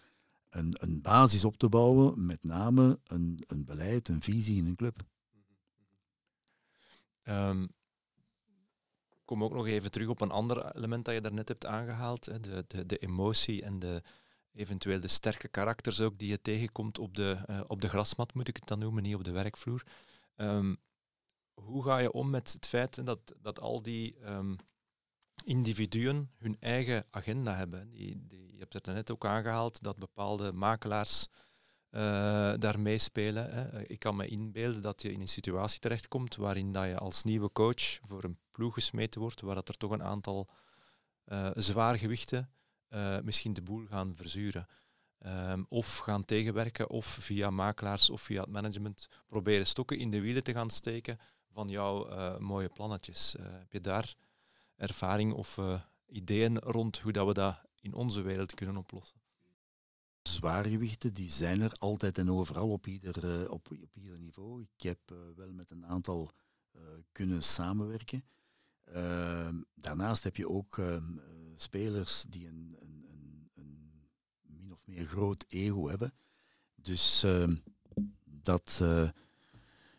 [0.49, 4.97] een, basis op te bouwen, met name een, een beleid, een visie in een club.
[7.23, 7.75] Um,
[9.25, 12.25] kom ook nog even terug op een ander element dat je daarnet hebt aangehaald.
[12.25, 14.03] Hè, de, de, de emotie en de,
[14.57, 18.47] eventueel de sterke karakters ook die je tegenkomt op de, uh, op de grasmat, moet
[18.47, 19.83] ik het dan noemen, niet op de werkvloer.
[20.36, 20.77] Um,
[21.53, 24.55] hoe ga je om met het feit dat, dat al die um,
[25.47, 27.91] individuen hun eigen agenda hebben.
[27.91, 31.27] Die, die, je hebt het net ook aangehaald dat bepaalde makelaars
[31.91, 32.01] uh,
[32.57, 33.51] daar meespelen.
[33.51, 33.88] Hè.
[33.88, 37.51] Ik kan me inbeelden dat je in een situatie terechtkomt waarin dat je als nieuwe
[37.51, 40.49] coach voor een ploeg gesmeten wordt, waar dat er toch een aantal
[41.25, 42.49] uh, zwaargewichten
[42.89, 44.67] uh, misschien de boel gaan verzuren.
[45.25, 50.21] Um, of gaan tegenwerken, of via makelaars of via het management proberen stokken in de
[50.21, 51.19] wielen te gaan steken
[51.53, 53.36] van jouw mooie plannetjes.
[53.39, 54.15] heb je daar
[54.77, 59.21] ervaring of uh, ideeën rond hoe dat we dat in onze wereld kunnen oplossen?
[60.21, 64.61] Zwaargewichten die zijn er altijd en overal op ieder, uh, op, ieder niveau.
[64.61, 66.31] Ik heb uh, wel met een aantal
[67.11, 68.23] kunnen samenwerken.
[68.83, 71.17] Ehm, daarnaast heb je ook ehm,
[71.55, 73.91] spelers die een, een, een, een,
[74.41, 76.13] min of meer groot ego hebben.
[76.75, 77.55] Dus ehm,
[78.23, 78.81] dat,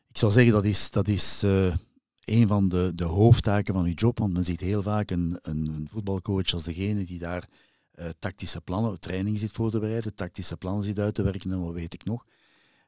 [0.08, 1.44] ik zou zeggen, dat is, dat is
[2.28, 5.68] een van de, de hoofdtaken van uw job, want men ziet heel vaak een, een,
[5.74, 7.48] een voetbalcoach als degene die daar
[7.98, 11.62] uh, tactische plannen, training zit voor te bereiden, tactische plannen zit uit te werken en
[11.62, 12.24] wat weet ik nog.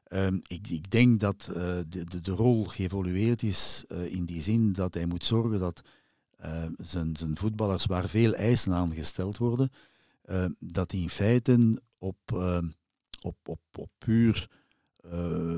[0.09, 1.55] Um, ik, ik, denk dat uh,
[1.87, 5.81] de, de, rol geëvolueerd is uh, in die zin dat hij moet zorgen dat
[6.77, 9.71] zijn, zijn voetballers, waar veel eisen aan gesteld worden,
[10.59, 12.17] dat die in feite op,
[13.21, 14.49] op, op, op puur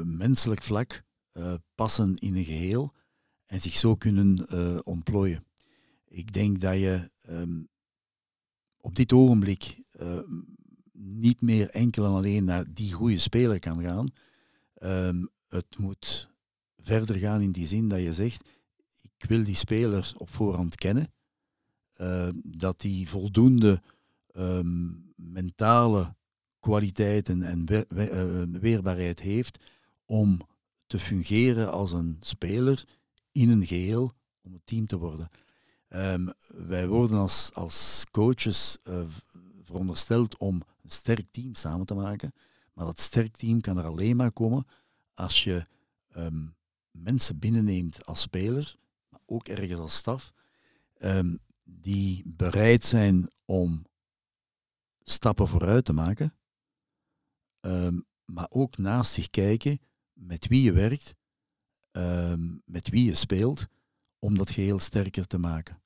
[0.03, 1.03] menselijk vlak
[1.75, 2.93] passen in een geheel
[3.53, 4.47] en zich zo kunnen
[4.85, 5.45] ontplooien.
[6.07, 7.67] Ik denk dat je um,
[8.77, 10.19] op dit ogenblik uh,
[10.91, 14.07] niet meer enkel en alleen naar die goede speler kan gaan.
[14.83, 16.29] Um, het moet
[16.77, 18.47] verder gaan in die zin dat je zegt,
[19.01, 21.13] ik wil die speler op voorhand kennen,
[22.43, 23.81] dat die voldoende
[25.15, 26.15] mentale
[26.59, 29.59] kwaliteiten en uh, weerbaarheid heeft
[30.05, 30.39] om
[30.85, 32.85] te fungeren als een speler
[33.33, 35.29] in een geheel om het team te worden.
[35.89, 39.05] Um, wij worden als, als coaches uh,
[39.61, 42.33] verondersteld om een sterk team samen te maken.
[42.73, 44.67] Maar dat sterk team kan er alleen maar komen
[45.13, 45.65] als je
[46.15, 46.55] um,
[46.91, 48.75] mensen binnenneemt als speler,
[49.09, 50.33] maar ook ergens als staf,
[50.97, 53.85] um, die bereid zijn om
[55.03, 56.33] stappen vooruit te maken,
[58.25, 59.79] maar ook naast zich kijken
[60.13, 61.15] met wie je werkt,
[62.65, 63.67] met wie je speelt,
[64.19, 65.81] om dat geheel sterker te maken.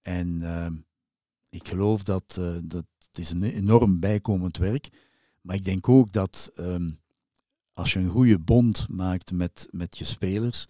[0.00, 0.66] En uh,
[1.48, 4.88] ik geloof dat, uh, dat het is een enorm bijkomend werk.
[5.40, 6.98] Maar ik denk ook dat um,
[7.72, 10.66] als je een goede bond maakt met, met je spelers,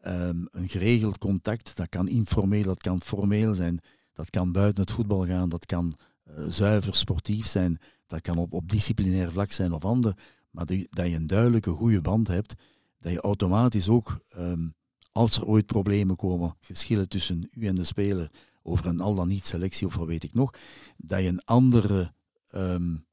[0.00, 3.80] een geregeld contact, dat kan informeel, dat kan formeel zijn,
[4.12, 5.94] dat kan buiten het voetbal gaan, dat kan
[6.30, 10.16] uh, zuiver sportief zijn, dat kan op, op disciplinair vlak zijn of ander,
[10.50, 12.54] maar dat je een duidelijke goede band hebt,
[12.98, 14.74] dat je automatisch ook, um,
[15.12, 18.30] als er ooit problemen komen, geschillen tussen u en de speler,
[18.62, 20.54] over een al dan niet selectie of wat weet ik nog,
[20.96, 22.14] dat je een andere
[22.54, 23.06] um,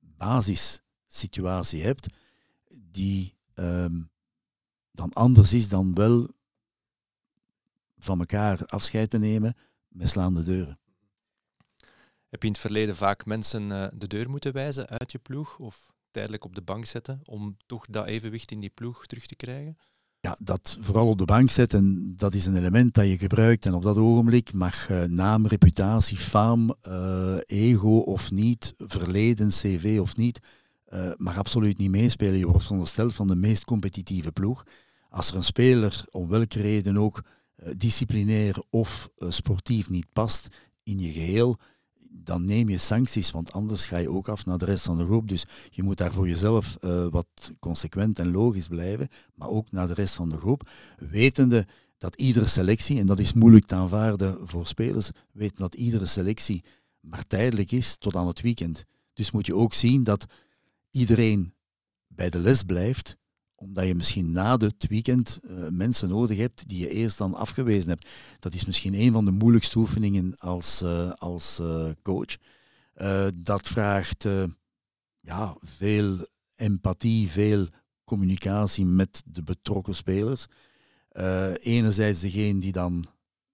[0.00, 2.06] basissituatie hebt
[2.80, 4.10] die um,
[4.92, 6.28] dan anders is dan wel
[7.98, 9.56] van elkaar afscheid te nemen
[9.88, 10.78] met slaande deuren.
[12.28, 15.58] Heb je in het verleden vaak mensen uh, de deur moeten wijzen uit je ploeg
[15.58, 19.36] of tijdelijk op de bank zetten om toch dat evenwicht in die ploeg terug te
[19.36, 19.76] krijgen?
[20.20, 23.66] ja, dat vooral op de bank zetten, dat is een element dat je gebruikt.
[23.66, 29.98] En op dat ogenblik mag uh, naam, reputatie, faam, uh, ego of niet, verleden, cv
[30.00, 30.40] of niet,
[30.92, 32.38] uh, mag absoluut niet meespelen.
[32.38, 34.64] Je wordt verondersteld van de meest competitieve ploeg.
[35.10, 37.22] Als er een speler om welke reden ook
[37.76, 40.48] disciplinair of sportief niet past
[40.82, 41.58] in je geheel,
[42.22, 45.04] dan neem je sancties, want anders ga je ook af naar de rest van de
[45.04, 45.28] groep.
[45.28, 47.26] Dus je moet daar voor jezelf uh, wat
[47.58, 51.66] consequent en logisch blijven, maar ook naar de rest van de groep, wetende
[51.98, 56.64] dat iedere selectie, en dat is moeilijk te aanvaarden voor spelers, weten dat iedere selectie
[57.00, 58.84] maar tijdelijk is tot aan het weekend.
[59.12, 60.26] Dus moet je ook zien dat
[60.90, 61.54] iedereen
[62.06, 63.16] bij de les blijft,
[63.60, 67.88] omdat je misschien na het weekend uh, mensen nodig hebt die je eerst dan afgewezen
[67.88, 68.08] hebt.
[68.38, 72.36] Dat is misschien een van de moeilijkste oefeningen als, uh, als uh, coach.
[73.34, 74.26] dat vraagt
[75.20, 77.68] ja, veel empathie, veel
[78.04, 80.46] communicatie met de betrokken spelers.
[81.60, 83.04] enerzijds degene die dan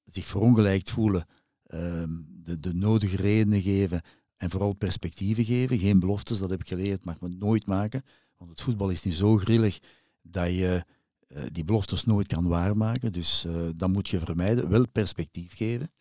[0.05, 1.27] zich verongelijkt voelen,
[1.67, 4.03] ehm, de, de nodige redenen geven
[4.37, 5.79] en vooral perspectieven geven.
[5.79, 8.03] Geen beloftes, dat heb ik geleerd, mag men nooit maken.
[8.37, 9.79] Want het voetbal is nu zo grillig
[10.23, 10.85] dat je
[11.29, 13.13] uh, die beloftes nooit kan waarmaken.
[13.13, 14.69] Dus uh, dat moet je vermijden.
[14.69, 15.93] Wel perspectief geven.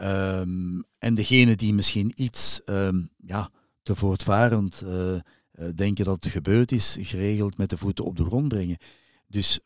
[0.00, 3.50] Um, en degene die misschien iets um, ja,
[3.82, 5.18] te voortvarend uh,
[5.74, 8.76] denken dat het gebeurd is, geregeld met de voeten op de grond brengen.
[9.26, 9.60] Dus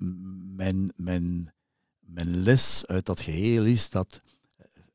[0.56, 1.52] mijn, mijn,
[2.00, 4.22] mijn les uit dat geheel is dat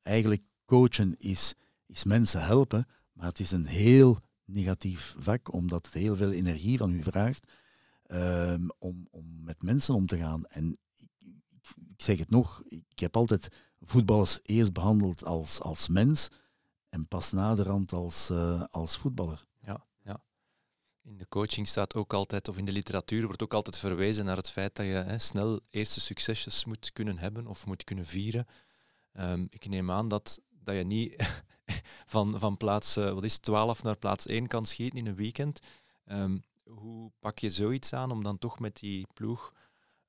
[0.02, 1.54] eigenlijk coachen is,
[1.88, 6.78] is mensen helpen, maar het is een heel negatief vak, omdat het heel veel energie
[6.78, 7.52] van u vraagt
[8.08, 10.44] um, om, om met mensen om te gaan.
[10.44, 11.10] En ik,
[11.92, 13.48] ik, zeg het nog, ik heb altijd
[13.82, 16.30] voetballers eerst behandeld als, als mens
[16.90, 19.46] en pas naderhand als, uh, als voetballer.
[19.62, 20.24] Ja, ja.
[21.02, 24.38] In de coaching staat ook altijd, of in de literatuur wordt ook altijd verwezen naar
[24.38, 28.46] het feit dat je hè, snel eerste succesjes moet kunnen hebben of moet kunnen vieren.
[29.14, 31.44] Um, ik neem aan dat, dat je niet
[32.06, 35.60] van, van plaats uh, wat is, 12 naar plaats 1 kan schieten in een weekend.
[36.12, 39.54] Um, hoe pak je zoiets aan om dan toch met die ploeg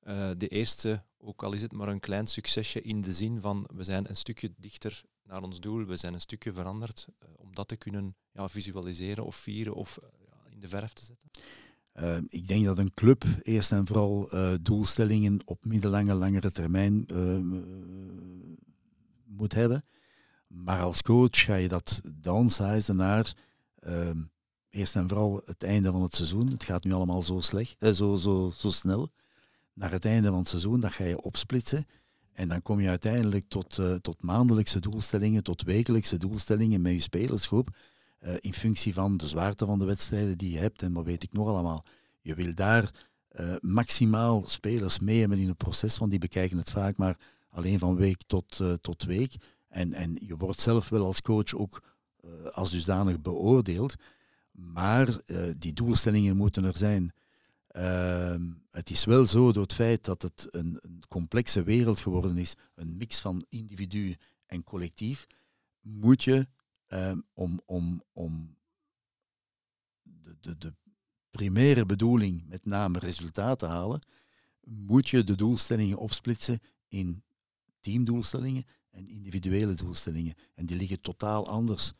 [0.03, 3.69] uh, de eerste, ook al is het maar een klein succesje in de zin van
[3.75, 7.55] we zijn een stukje dichter naar ons doel, we zijn een stukje veranderd, uh, om
[7.55, 9.99] dat te kunnen ja, visualiseren of vieren of
[10.49, 11.29] in de verf te zetten?
[11.95, 14.29] Uh, ik denk dat een club eerst en vooral
[14.61, 17.39] doelstellingen op middellange, langere termijn uh,
[19.25, 19.85] moet hebben.
[20.47, 23.35] Maar als coach ga je dat downsizen naar
[23.79, 24.21] ehm,
[24.69, 26.47] eerst en vooral het einde van het seizoen.
[26.47, 29.11] Het gaat nu allemaal zo, slecht, zo, zo, zo snel.
[29.73, 31.85] Naar het einde van het seizoen, dat ga je opsplitsen.
[32.33, 37.75] En dan kom je uiteindelijk tot, tot maandelijkse doelstellingen, tot wekelijkse doelstellingen met je spelersgroep.
[38.21, 41.23] Uh, in functie van de zwaarte van de wedstrijden die je hebt en wat weet
[41.23, 41.85] ik nog allemaal.
[42.21, 42.91] Je wil daar
[43.61, 47.17] maximaal spelers mee hebben in het proces, want die bekijken het vaak maar
[47.49, 49.35] alleen van week tot, tot week.
[49.77, 51.81] En, en je wordt zelf wel als coach ook
[52.51, 53.95] als dusdanig beoordeeld,
[54.51, 55.19] maar
[55.57, 57.11] die doelstellingen moeten er zijn.
[57.67, 62.37] Ehm, het is wel zo door het feit dat het een, een complexe wereld geworden
[62.37, 65.27] is, een mix van individu en collectief,
[65.81, 66.47] moet je
[66.87, 68.57] um, om, om, om
[70.01, 70.73] de, de, de
[71.29, 74.01] primaire bedoeling, met name resultaten te halen,
[74.63, 77.23] moet je de doelstellingen opsplitsen in
[77.79, 78.65] teamdoelstellingen
[78.97, 80.33] en individuele doelstellingen.
[80.55, 81.93] En die liggen totaal anders.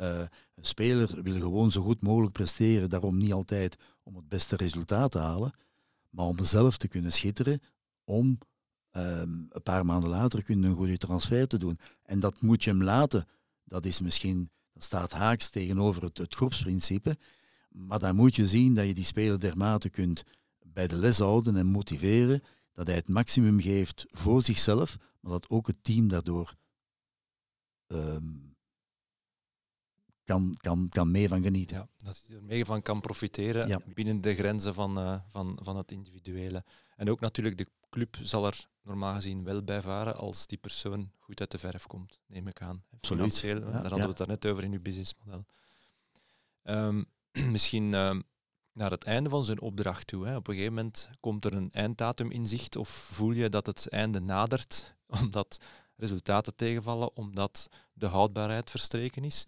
[0.00, 0.20] Uh,
[0.54, 5.10] een speler wil gewoon zo goed mogelijk presteren, daarom niet altijd om het beste resultaat
[5.10, 5.54] te halen,
[6.10, 7.60] maar om zelf te kunnen schitteren,
[8.04, 8.38] om
[8.92, 11.78] um, een paar maanden later kunnen een goede transfer te doen.
[12.02, 13.26] En dat moet je hem laten
[13.70, 17.18] dat is misschien, staat haaks tegenover het, het groepsprincipe.
[17.68, 20.24] Maar dan moet je zien dat je die speler dermate kunt
[20.62, 25.48] bij de les houden en motiveren, dat hij het maximum geeft voor zichzelf, maar dat
[25.48, 26.54] ook het team daardoor
[27.86, 28.56] um,
[30.24, 31.76] kan, kan, kan mee van genieten.
[31.76, 35.76] Ja, dat hij er mee van kan profiteren binnen de grenzen van, uh, van, van
[35.76, 36.64] het individuele.
[36.96, 41.12] En ook natuurlijk de club zal er normaal gezien wel bij varen als die persoon
[41.18, 42.84] goed uit de verf komt, neem ik aan.
[43.62, 45.46] Ja, daar hadden we het daarnet over in uw businessmodel.
[46.62, 47.06] Um,
[47.56, 48.22] misschien um,
[48.80, 50.26] naar het einde van zijn opdracht toe.
[50.26, 50.36] Hè.
[50.36, 53.88] Op een gegeven moment komt er een einddatum in zicht of voel je dat het
[53.88, 55.60] einde nadert, omdat
[55.96, 59.46] resultaten tegenvallen, omdat de houdbaarheid verstreken is.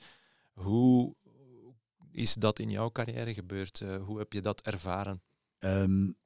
[0.52, 1.14] Hoe
[2.10, 3.80] is dat in jouw carrière gebeurd?
[3.80, 5.22] Uh, hoe heb je dat ervaren?
[5.58, 6.16] Um,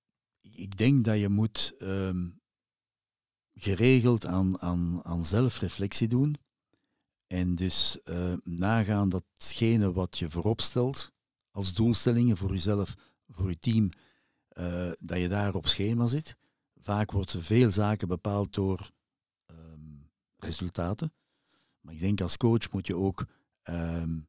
[0.40, 2.40] ik denk dat je moet um,
[3.55, 6.37] geregeld aan, aan, aan zelfreflectie doen.
[7.27, 11.14] En dus uh, nagaan datgene wat je voorop stelt
[11.57, 12.95] als doelstellingen voor jezelf,
[13.29, 13.90] voor je team,
[14.59, 16.37] uh, dat je daar op schema zit.
[16.83, 18.90] Vaak worden veel zaken bepaald door
[19.47, 21.12] um, resultaten.
[21.81, 23.27] Maar ik denk als coach moet je ook
[23.64, 24.29] um,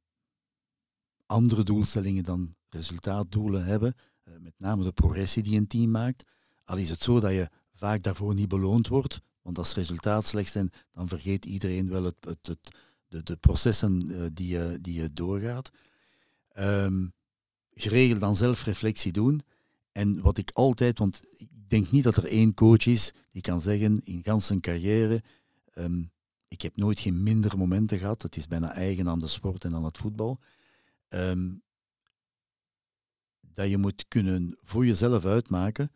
[1.25, 3.95] andere doelstellingen dan resultaatdoelen hebben.
[4.23, 6.23] Uh, met name de progressie die een team maakt.
[6.63, 9.21] Al is het zo dat je vaak daarvoor niet beloond wordt.
[9.41, 12.75] Want als resultaat slecht zijn, dan vergeet iedereen wel het, het, het
[13.07, 15.71] de, de, processen uh, die, je, die je doorgaat.
[16.59, 17.15] Um,
[17.77, 19.41] geregeld dan zelfreflectie doen.
[19.91, 23.61] En wat ik altijd, want ik denk niet dat er één coach is die kan
[23.61, 25.23] zeggen in gans zijn carrière,
[25.75, 26.11] um,
[26.47, 28.21] ik heb nooit geen minder momenten gehad.
[28.21, 30.39] Het is bijna eigen aan de sport en aan het voetbal.
[31.09, 31.61] Um,
[33.41, 35.91] dat je moet kunnen voor jezelf uitmaken,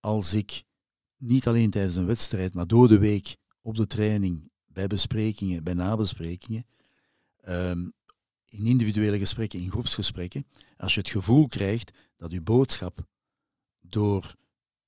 [0.00, 0.62] als ik
[1.16, 5.74] niet alleen tijdens een wedstrijd, maar door de week op de training, bij besprekingen, bij
[5.74, 6.66] nabesprekingen,
[7.48, 7.92] um,
[8.48, 10.46] in individuele gesprekken, in groepsgesprekken,
[10.82, 13.06] als je het gevoel krijgt dat je boodschap
[13.80, 14.34] door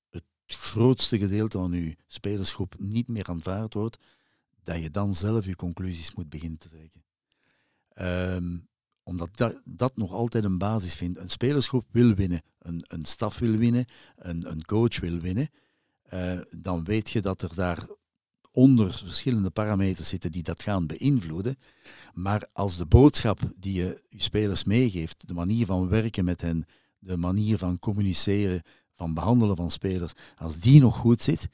[0.09, 3.97] het grootste gedeelte van je spelersgroep niet meer aanvaard wordt,
[4.63, 7.03] dat je dan zelf je conclusies moet beginnen te trekken.
[8.35, 8.67] Um,
[9.03, 11.17] omdat dat, dat nog altijd een basis vindt.
[11.17, 15.49] Een spelersgroep wil winnen, een, een staf wil winnen, een, een coach wil winnen.
[16.13, 17.87] Uh, dan weet je dat er daar
[18.55, 21.57] onder verschillende parameters zitten die dat gaan beïnvloeden.
[22.13, 26.65] Maar als de boodschap die je je spelers meegeeft, de manier van werken met hen,
[26.99, 28.61] de manier van communiceren,
[28.93, 31.49] van behandelen van spelers, als die nog goed zit,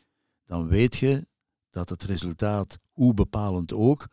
[0.45, 1.27] dan weet je
[1.69, 4.07] dat het resultaat, hoe bepalend ook,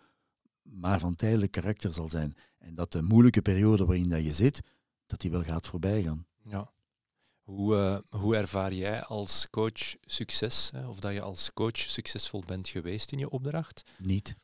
[0.62, 2.34] maar van tijdelijk karakter zal zijn.
[2.58, 4.60] En dat de moeilijke periode waarin dat je zit,
[5.06, 6.26] dat die wel gaat voorbij gaan.
[6.42, 6.70] Ja.
[7.48, 10.70] Hoe, uh, hoe ervaar jij als coach succes?
[10.70, 10.88] Hè?
[10.88, 13.84] Of dat je als coach succesvol bent geweest in je opdracht?
[13.98, 14.36] Niet.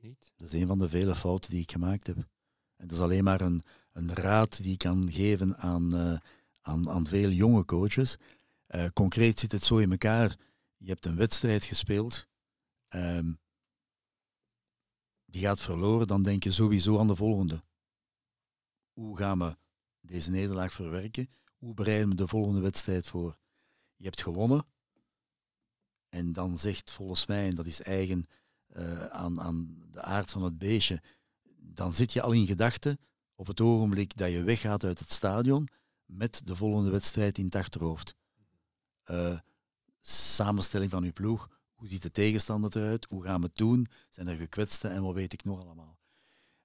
[0.00, 0.32] Niet?
[0.36, 2.16] Dat is een van de vele fouten die ik gemaakt heb.
[2.76, 6.18] En dat is alleen maar een, een raad die ik kan geven aan, uh,
[6.60, 8.16] aan, aan veel jonge coaches.
[8.68, 10.36] Uh, concreet zit het zo in elkaar.
[10.76, 12.26] Je hebt een wedstrijd gespeeld.
[12.88, 13.38] Um,
[15.24, 17.62] die gaat verloren, dan denk je sowieso aan de volgende.
[18.92, 19.56] Hoe gaan we
[20.00, 21.28] deze nederlaag verwerken?
[21.64, 23.38] Hoe bereiden we de volgende wedstrijd voor?
[23.96, 24.66] Je hebt gewonnen.
[26.08, 28.24] En dan zegt volgens mij, en dat is eigen
[28.76, 31.02] uh, aan, aan de aard van het beestje,
[31.56, 32.98] dan zit je al in gedachten
[33.34, 35.68] op het ogenblik dat je weggaat uit het stadion,
[36.04, 38.14] met de volgende wedstrijd in het achterhoofd.
[39.10, 39.38] Uh,
[40.00, 41.48] samenstelling van uw ploeg.
[41.74, 43.04] Hoe ziet de tegenstander eruit?
[43.04, 43.86] Hoe gaan we het doen?
[44.08, 45.98] Zijn er gekwetsten en wat weet ik nog allemaal?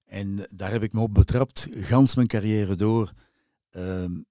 [0.06, 3.14] En daar heb ik me op betrapt, gans mijn carrière door,
[3.70, 4.22] ehm,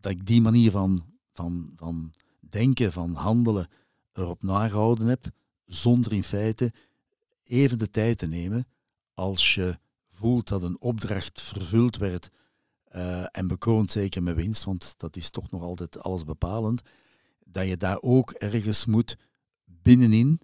[0.00, 3.68] dat ik die manier van, van, van denken, van handelen
[4.12, 5.30] erop nagehouden heb,
[5.64, 6.72] zonder in feite
[7.42, 8.64] even de tijd te nemen
[9.14, 9.78] als je
[10.10, 12.30] voelt dat een opdracht vervuld werd
[12.94, 16.82] uh, en bekroond zeker met winst, want dat is toch nog altijd alles bepalend,
[17.44, 19.16] dat je daar ook ergens moet
[19.64, 20.40] binnenin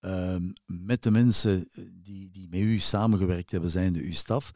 [0.00, 4.52] um, met de mensen die, die met u samengewerkt hebben, zijnde uw staf,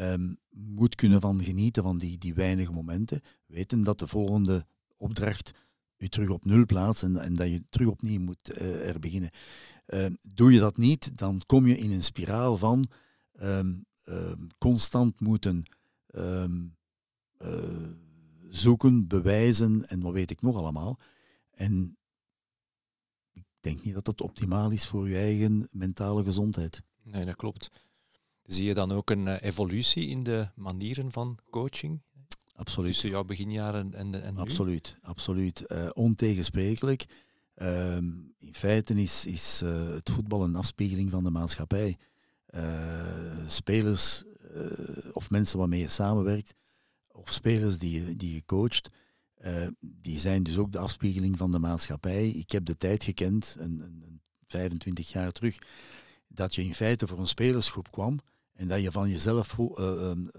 [0.00, 4.66] um, moet kunnen van genieten van die, die weinige momenten, weten dat de volgende
[4.96, 5.52] opdracht
[5.98, 9.30] u terug op nul plaatst en, en dat je terug opnieuw moet uh, er beginnen.
[9.86, 12.84] Uh, doe je dat niet, dan kom je in een spiraal van
[13.42, 13.86] um,
[14.58, 15.62] constant moeten
[16.10, 16.44] uh,
[18.48, 20.98] zoeken, bewijzen en wat weet ik nog allemaal.
[21.50, 21.96] En
[23.32, 26.82] ik denk niet dat dat optimaal is voor je eigen mentale gezondheid.
[27.02, 27.70] Nee, dat klopt.
[28.44, 32.00] Zie je dan ook een uh, evolutie in de manieren van coaching?
[32.54, 32.90] Absoluut.
[32.90, 34.40] Tussen jouw beginjaren en, en nu?
[34.40, 35.64] Absoluut, absoluut.
[35.68, 37.04] Uh, ontegensprekelijk.
[37.56, 37.96] Uh,
[38.38, 41.96] in feite is, is uh, het voetbal een afspiegeling van de maatschappij.
[43.46, 44.24] spelers
[45.12, 46.54] of mensen waarmee je samenwerkt,
[47.08, 48.90] of spelers die, je, die je coacht,
[49.80, 52.28] die zijn dus ook de afspiegeling van de maatschappij.
[52.28, 55.58] Ik heb de tijd gekend, een, een, 25 jaar terug,
[56.28, 58.20] dat je in feite voor een spelersgroep kwam
[58.54, 60.30] en dat je van jezelf uh, um,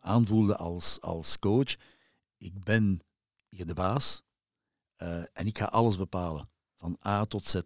[0.00, 1.76] aanvoelde als, als coach,
[2.36, 3.00] ik ben
[3.48, 4.22] hier de baas
[5.02, 7.60] uh, en ik ga alles bepalen, van A tot Z.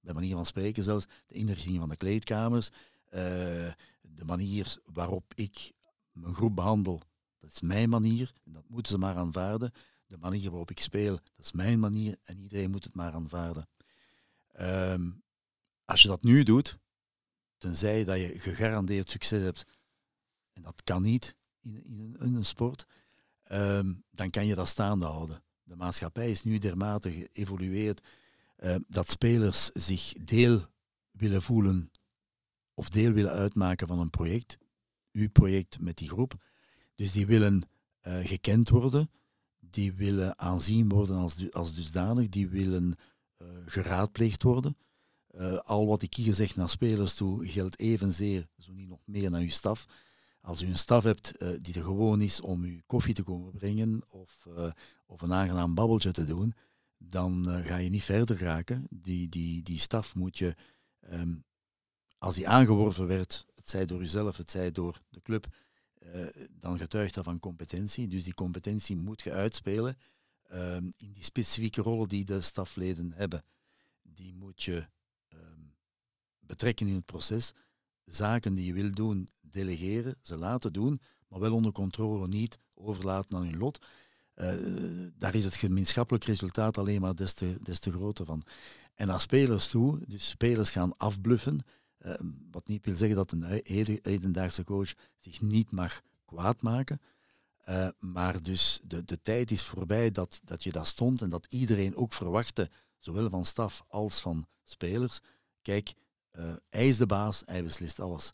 [0.00, 2.70] Bij manier van spreken zelfs, de inrichting van de kleedkamers,
[4.00, 5.72] de manier waarop ik
[6.12, 7.00] mijn groep behandel,
[7.38, 9.72] dat is mijn manier en dat moeten ze maar aanvaarden.
[10.06, 13.68] De manier waarop ik speel, dat is mijn manier en iedereen moet het maar aanvaarden.
[14.60, 15.22] Um,
[15.84, 16.78] als je dat nu doet,
[17.60, 19.64] tenzij dat je gegarandeerd succes hebt,
[20.52, 22.86] en dat kan niet in, in, een, sport,
[23.52, 25.42] um, dan kan je dat staande houden.
[25.62, 28.00] De maatschappij is nu dermate geëvolueerd
[28.58, 30.66] uh, dat spelers zich deel
[31.10, 31.90] willen voelen
[32.74, 34.58] of deel willen uitmaken van een project,
[35.12, 36.34] uw project met die groep.
[36.94, 37.62] Dus die willen
[38.02, 39.10] uh, gekend worden,
[39.58, 42.94] die willen aanzien worden als, als dusdanig, die willen
[43.38, 44.76] uh, geraadpleegd worden.
[45.34, 49.30] Uh, al wat ik hier zeg naar spelers toe geldt evenzeer, zo niet nog meer
[49.30, 49.86] naar uw staf.
[50.40, 54.02] Als u een staf hebt die er gewoon is om u koffie te komen brengen
[54.08, 54.46] of,
[55.06, 56.54] of een aangenaam babbeltje te doen,
[56.98, 58.86] dan ga je niet verder raken.
[58.90, 60.54] Die, die, die staf moet je
[61.12, 61.44] um,
[62.18, 65.46] als die aangeworven werd, het zij door uzelf, het zij door de club,
[66.50, 68.08] dan getuigt dat van competentie.
[68.08, 69.98] Dus die competentie moet je uitspelen
[70.52, 73.44] uh, in die specifieke rollen die de stafleden hebben.
[74.02, 74.88] Die moet je
[76.50, 77.52] betrekken in het proces.
[78.04, 83.36] Zaken die je wil doen, delegeren, ze laten doen, maar wel onder controle, niet overlaten
[83.36, 83.78] aan hun lot.
[84.34, 84.54] Uh,
[85.14, 88.42] daar is het gemeenschappelijk resultaat alleen maar des te, des te groter van.
[88.94, 91.60] En naar spelers toe, dus spelers gaan afbluffen,
[92.00, 93.60] Ehm, wat niet wil zeggen dat een
[94.02, 97.00] hedendaagse coach zich niet mag kwaad maken.
[97.68, 101.46] Uh, maar dus de, de tijd is voorbij dat, dat je dat stond en dat
[101.50, 105.20] iedereen ook verwachtte, zowel van staf als van spelers.
[105.62, 105.92] Kijk,
[106.40, 108.32] uh, hij is de baas, hij beslist alles.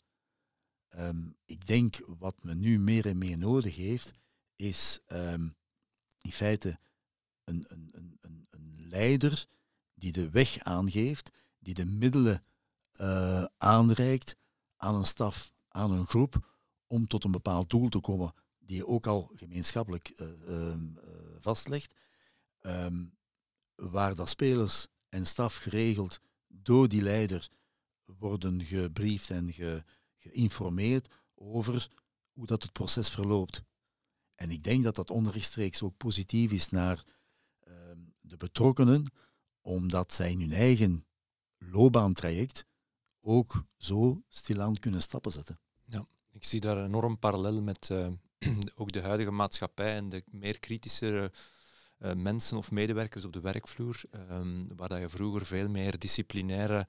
[0.97, 4.11] Um, ik denk wat men nu meer en meer nodig heeft,
[4.55, 5.55] is um,
[6.21, 6.79] in feite
[7.43, 7.89] een, een,
[8.19, 9.47] een, een leider
[9.93, 12.43] die de weg aangeeft, die de middelen
[12.93, 14.35] uh, aanreikt
[14.75, 16.55] aan een staf, aan een groep,
[16.87, 20.75] om tot een bepaald doel te komen die je ook al gemeenschappelijk uh, uh,
[21.39, 21.93] vastlegt,
[23.75, 27.49] waar dat spelers en staf geregeld door die leider
[28.19, 29.83] worden gebriefd en ge,
[30.17, 31.89] geïnformeerd over
[32.31, 33.63] hoe dat het proces verloopt.
[34.35, 37.03] En ik denk dat dat onrechtstreeks ook positief is naar
[37.59, 39.11] ehm, de betrokkenen,
[39.61, 41.05] omdat zij in hun eigen
[41.57, 42.65] loopbaantraject
[43.21, 45.59] ook zo stilaan kunnen stappen zetten.
[45.85, 48.07] Ja, ik zie daar een enorm parallel met uh,
[48.75, 51.31] ook de huidige maatschappij en de meer kritische
[51.99, 56.87] uh, mensen of medewerkers op de werkvloer, um, waar dat je vroeger veel meer disciplinaire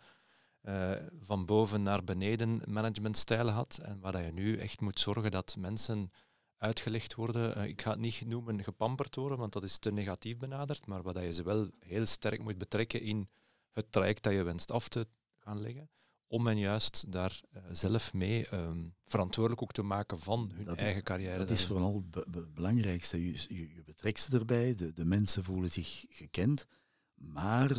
[0.63, 5.31] uh, van boven naar beneden managementstijlen had en waar dat je nu echt moet zorgen
[5.31, 6.11] dat mensen
[6.57, 7.69] uitgelegd worden.
[7.69, 11.15] ik ga het niet noemen gepamperd worden, want dat is te negatief benaderd, maar waar
[11.15, 13.29] dat je ze wel heel sterk moet betrekken in
[13.73, 15.07] het traject dat je wenst af te
[15.39, 15.91] gaan leggen
[16.29, 21.03] om hen juist daar uh, zelf mee ehm, verantwoordelijk ook te maken van hun eigen
[21.03, 21.39] carrière.
[21.39, 23.27] Dat is vooral het belangrijkste.
[23.27, 26.67] Je, je, je, betrekt ze erbij, de, de mensen voelen zich gekend,
[27.15, 27.71] maar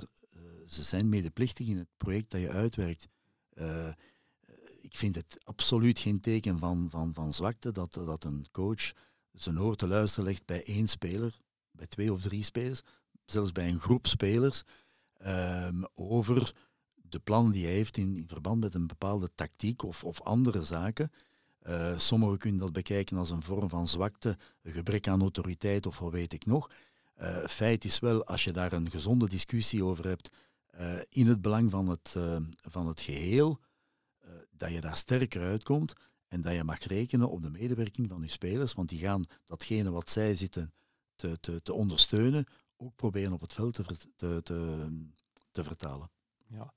[0.70, 3.08] ze zijn medeplichtig in het project dat je uitwerkt.
[4.82, 8.92] ik vind het absoluut geen teken van, van, van zwakte dat, dat een coach
[9.34, 11.40] zijn oor te luisteren legt bij één speler,
[11.72, 12.82] bij twee of drie spelers,
[13.26, 14.64] zelfs bij een groep spelers,
[15.28, 16.54] um, over
[16.96, 21.12] de plannen die hij heeft in, verband met een bepaalde tactiek of, of andere zaken.
[21.68, 26.00] Uh, sommigen kunnen dat bekijken als een vorm van zwakte, een gebrek aan autoriteit of
[26.00, 26.72] wat weet ik nog.
[27.22, 30.30] Uh, feit is wel, als je daar een gezonde discussie over hebt
[30.80, 32.16] uh, in het belang van het,
[32.62, 33.60] van het geheel,
[34.52, 35.94] dat je daar sterker uitkomt
[36.28, 39.92] en dat je mag rekenen op de medewerking van je spelers, want die gaan datgene
[39.92, 40.74] wat zij zitten
[41.16, 42.46] te, te, te ondersteunen,
[42.78, 43.84] ook proberen op het veld te,
[44.16, 44.88] te, te,
[45.52, 46.12] te vertalen.
[46.48, 46.74] Ja.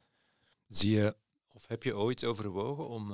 [0.66, 1.16] Zie je,
[1.48, 3.10] of heb je ooit overwogen om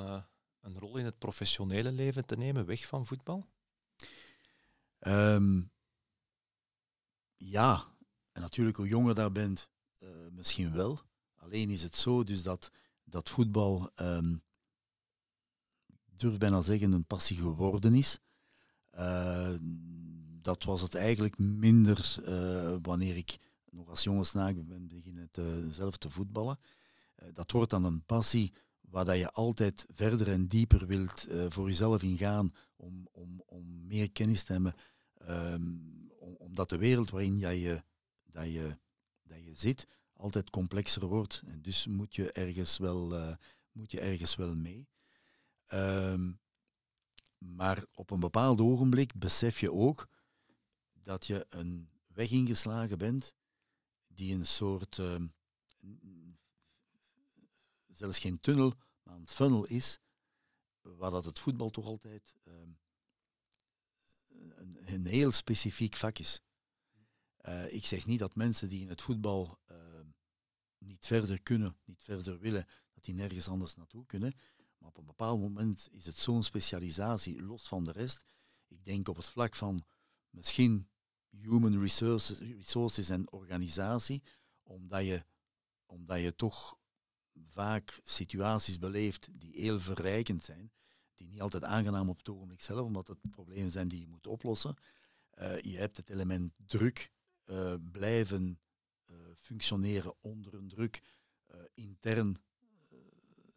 [0.60, 3.46] een rol in het professionele leven te nemen, weg van voetbal?
[5.00, 5.70] Um,
[7.36, 7.86] ja,
[8.32, 9.70] en natuurlijk hoe jonger daar bent,
[10.30, 11.00] misschien wel.
[11.34, 12.70] Alleen is het zo dus dat,
[13.04, 14.42] dat voetbal, um,
[16.16, 18.20] durf bijna zeggen, een passie geworden is.
[18.94, 19.54] Uh,
[20.42, 23.38] dat was het eigenlijk minder uh, wanneer ik
[23.70, 26.58] nog als jongensnaak ben beginnen te, zelf te voetballen.
[27.32, 32.02] Dat wordt dan een passie waar dat je altijd verder en dieper wilt voor jezelf
[32.02, 34.74] ingaan om, om, om meer kennis te hebben.
[35.28, 35.96] Um,
[36.38, 37.82] omdat de wereld waarin je,
[38.24, 38.76] dat je,
[39.22, 39.86] dat je zit
[40.18, 41.42] altijd complexer wordt.
[41.46, 43.36] En dus moet je ergens wel,
[43.72, 44.88] moet je ergens wel mee.
[45.72, 46.40] Um,
[47.38, 50.08] maar op een bepaald ogenblik besef je ook
[50.92, 53.34] dat je een weg ingeslagen bent
[54.06, 55.22] die een soort, uh,
[57.86, 59.98] zelfs geen tunnel, maar een funnel is,
[60.80, 62.54] waar dat het voetbal toch altijd uh,
[64.28, 66.40] een, een, heel specifiek vak is.
[67.42, 69.87] Uh, ik zeg niet dat mensen die in het voetbal ehm,
[70.78, 74.34] niet verder kunnen, niet verder willen, dat die nergens anders naartoe kunnen.
[74.78, 78.24] Maar op een bepaald moment is het zo'n specialisatie, los van de rest.
[78.68, 79.84] Ik denk op het vlak van
[80.30, 80.88] misschien
[81.30, 84.22] human resources, resources en organisatie,
[84.62, 85.24] omdat je,
[85.86, 86.78] omdat je toch
[87.44, 90.72] vaak situaties beleeft die heel verrijkend zijn,
[91.14, 94.26] die niet altijd aangenaam op het ogenblik zelf, omdat het problemen zijn die je moet
[94.26, 94.76] oplossen.
[95.38, 97.10] Uh, je hebt het element druk,
[97.44, 98.60] uh, blijven
[99.48, 101.02] functioneren onder een druk,
[101.74, 102.36] intern,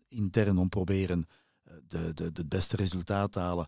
[0.07, 1.27] intern om proberen
[1.87, 3.67] de, de, het beste resultaat te halen,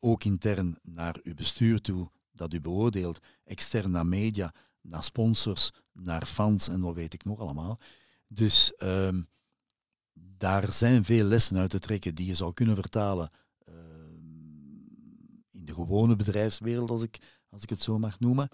[0.00, 6.26] ook intern naar uw bestuur toe, dat u beoordeelt, extern naar media, naar sponsors, naar
[6.26, 7.78] fans en wat weet ik nog allemaal.
[8.26, 9.28] Dus um,
[10.12, 13.30] daar zijn veel lessen uit te trekken die je zou kunnen vertalen
[13.68, 13.74] uh,
[15.50, 18.48] in de gewone bedrijfswereld, als ik, als ik het zo mag noemen.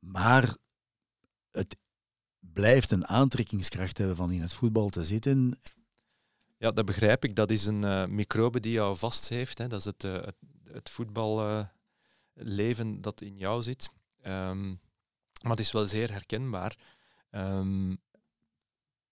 [0.00, 0.56] Maar
[1.50, 1.76] het
[2.52, 5.58] blijft een aantrekkingskracht hebben van in het voetbal te zitten.
[6.58, 7.36] Ja, dat begrijp ik.
[7.36, 9.58] Dat is een uh, microbe die jou vast heeft.
[9.58, 9.66] Hè.
[9.68, 10.36] Dat is het, uh, het,
[10.72, 11.66] het voetbal
[12.32, 13.90] leven dat in jou zit.
[14.26, 14.80] Um,
[15.42, 16.76] maar het is wel zeer herkenbaar.
[17.30, 17.98] Um,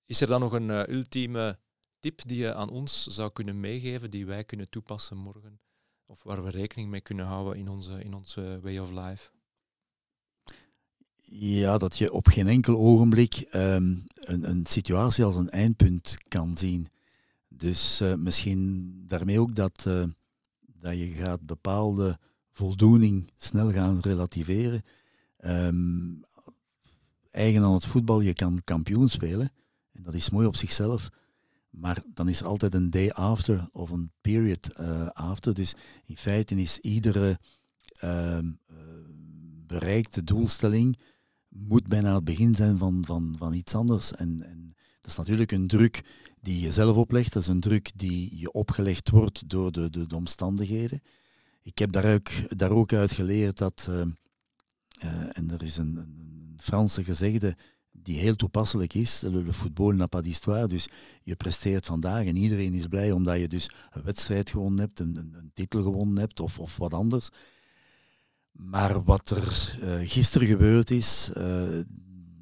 [0.05, 1.59] is er dan nog een ultieme
[2.01, 5.61] tip die je aan ons zou kunnen meegeven, die wij kunnen toepassen morgen?
[6.07, 9.31] Of waar we rekening mee kunnen houden in onze, in onze way of life?
[11.37, 16.57] Ja, dat je op geen enkel ogenblik um, een, een situatie als een eindpunt kan
[16.57, 16.87] zien.
[17.49, 20.05] Dus uh, misschien daarmee ook dat, uh,
[20.81, 22.19] dat je gaat bepaalde
[22.51, 24.83] voldoening snel gaan relativeren.
[25.45, 26.21] Um,
[27.31, 29.53] eigen aan het voetbal, je kan kampioen spelen.
[29.93, 31.11] En dat is mooi op zichzelf.
[31.71, 35.55] Maar dan is altijd een day after of een period uh, after.
[35.55, 35.75] Dus
[36.07, 37.39] in feite is iedere
[38.05, 38.39] uh,
[39.67, 40.99] bereikte doelstelling
[41.55, 44.15] moet bijna het begin zijn van, van, van iets anders.
[44.15, 46.03] En, en dat is natuurlijk een druk
[46.41, 47.33] die je zelf oplegt.
[47.33, 51.01] Dat is een druk die je opgelegd wordt door de, de, de omstandigheden
[51.65, 55.97] ik heb daar ook, daar ook uit geleerd dat, uh, uh, en er is een,
[55.97, 57.57] een, Franse gezegde
[57.91, 60.89] die heel toepasselijk is, le football n'a pas d'histoire, dus
[61.23, 65.17] je presteert vandaag en iedereen is blij omdat je dus een wedstrijd gewonnen hebt, een,
[65.17, 67.29] een, een titel gewonnen hebt of, of wat anders.
[68.55, 71.31] Maar wat er uh, gisteren gebeurd is,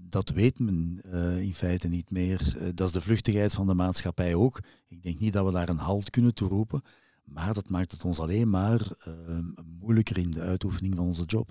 [0.09, 1.01] dat weet men
[1.41, 2.57] in feite niet meer.
[2.75, 4.61] dat is de vluchtigheid van de maatschappij ook.
[4.89, 6.83] Ik denk niet dat we daar een halt kunnen toeroepen.
[7.25, 9.39] Maar dat maakt het ons alleen maar uh,
[9.81, 11.51] moeilijker in de uitoefening van onze job.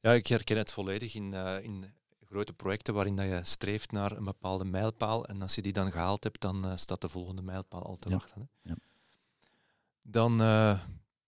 [0.00, 1.84] Ja, ik herken het volledig in, in
[2.24, 5.26] grote projecten waarin dat je streeft naar een bepaalde mijlpaal.
[5.26, 8.08] En als je die dan gehaald hebt, dan uh, staat de volgende mijlpaal al te
[8.08, 8.14] Ja.
[8.14, 8.48] wachten.
[8.62, 8.70] Hè.
[8.70, 8.76] Ja.
[10.02, 10.80] Dan eh,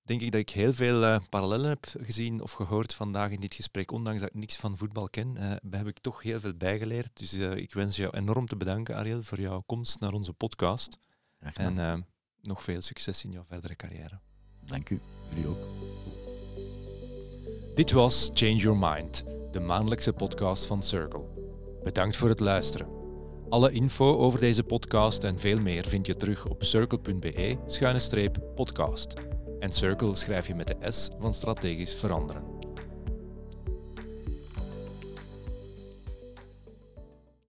[0.06, 3.54] denk ik dat ik heel veel eh, parallellen heb gezien of gehoord vandaag in dit
[3.54, 3.92] gesprek.
[3.92, 7.10] Ondanks dat ik niks van voetbal ken, eh, heb ik toch heel veel bijgeleerd.
[7.14, 10.98] Dus eh, ik wens jou enorm te bedanken, Ariel, voor jouw komst naar onze podcast.
[11.54, 12.06] En
[12.42, 14.18] nog veel succes in jouw verdere carrière.
[14.64, 15.00] Dank u.
[15.28, 15.66] Jullie ook.
[17.74, 21.24] Dit was Change Your Mind, de maandelijkse podcast van Circle.
[21.82, 22.88] Bedankt voor het luisteren.
[23.48, 29.14] Alle info over deze podcast en veel meer vind je terug op circle.be-podcast.
[29.58, 32.55] En Circle schrijf je met de S van strategisch veranderen.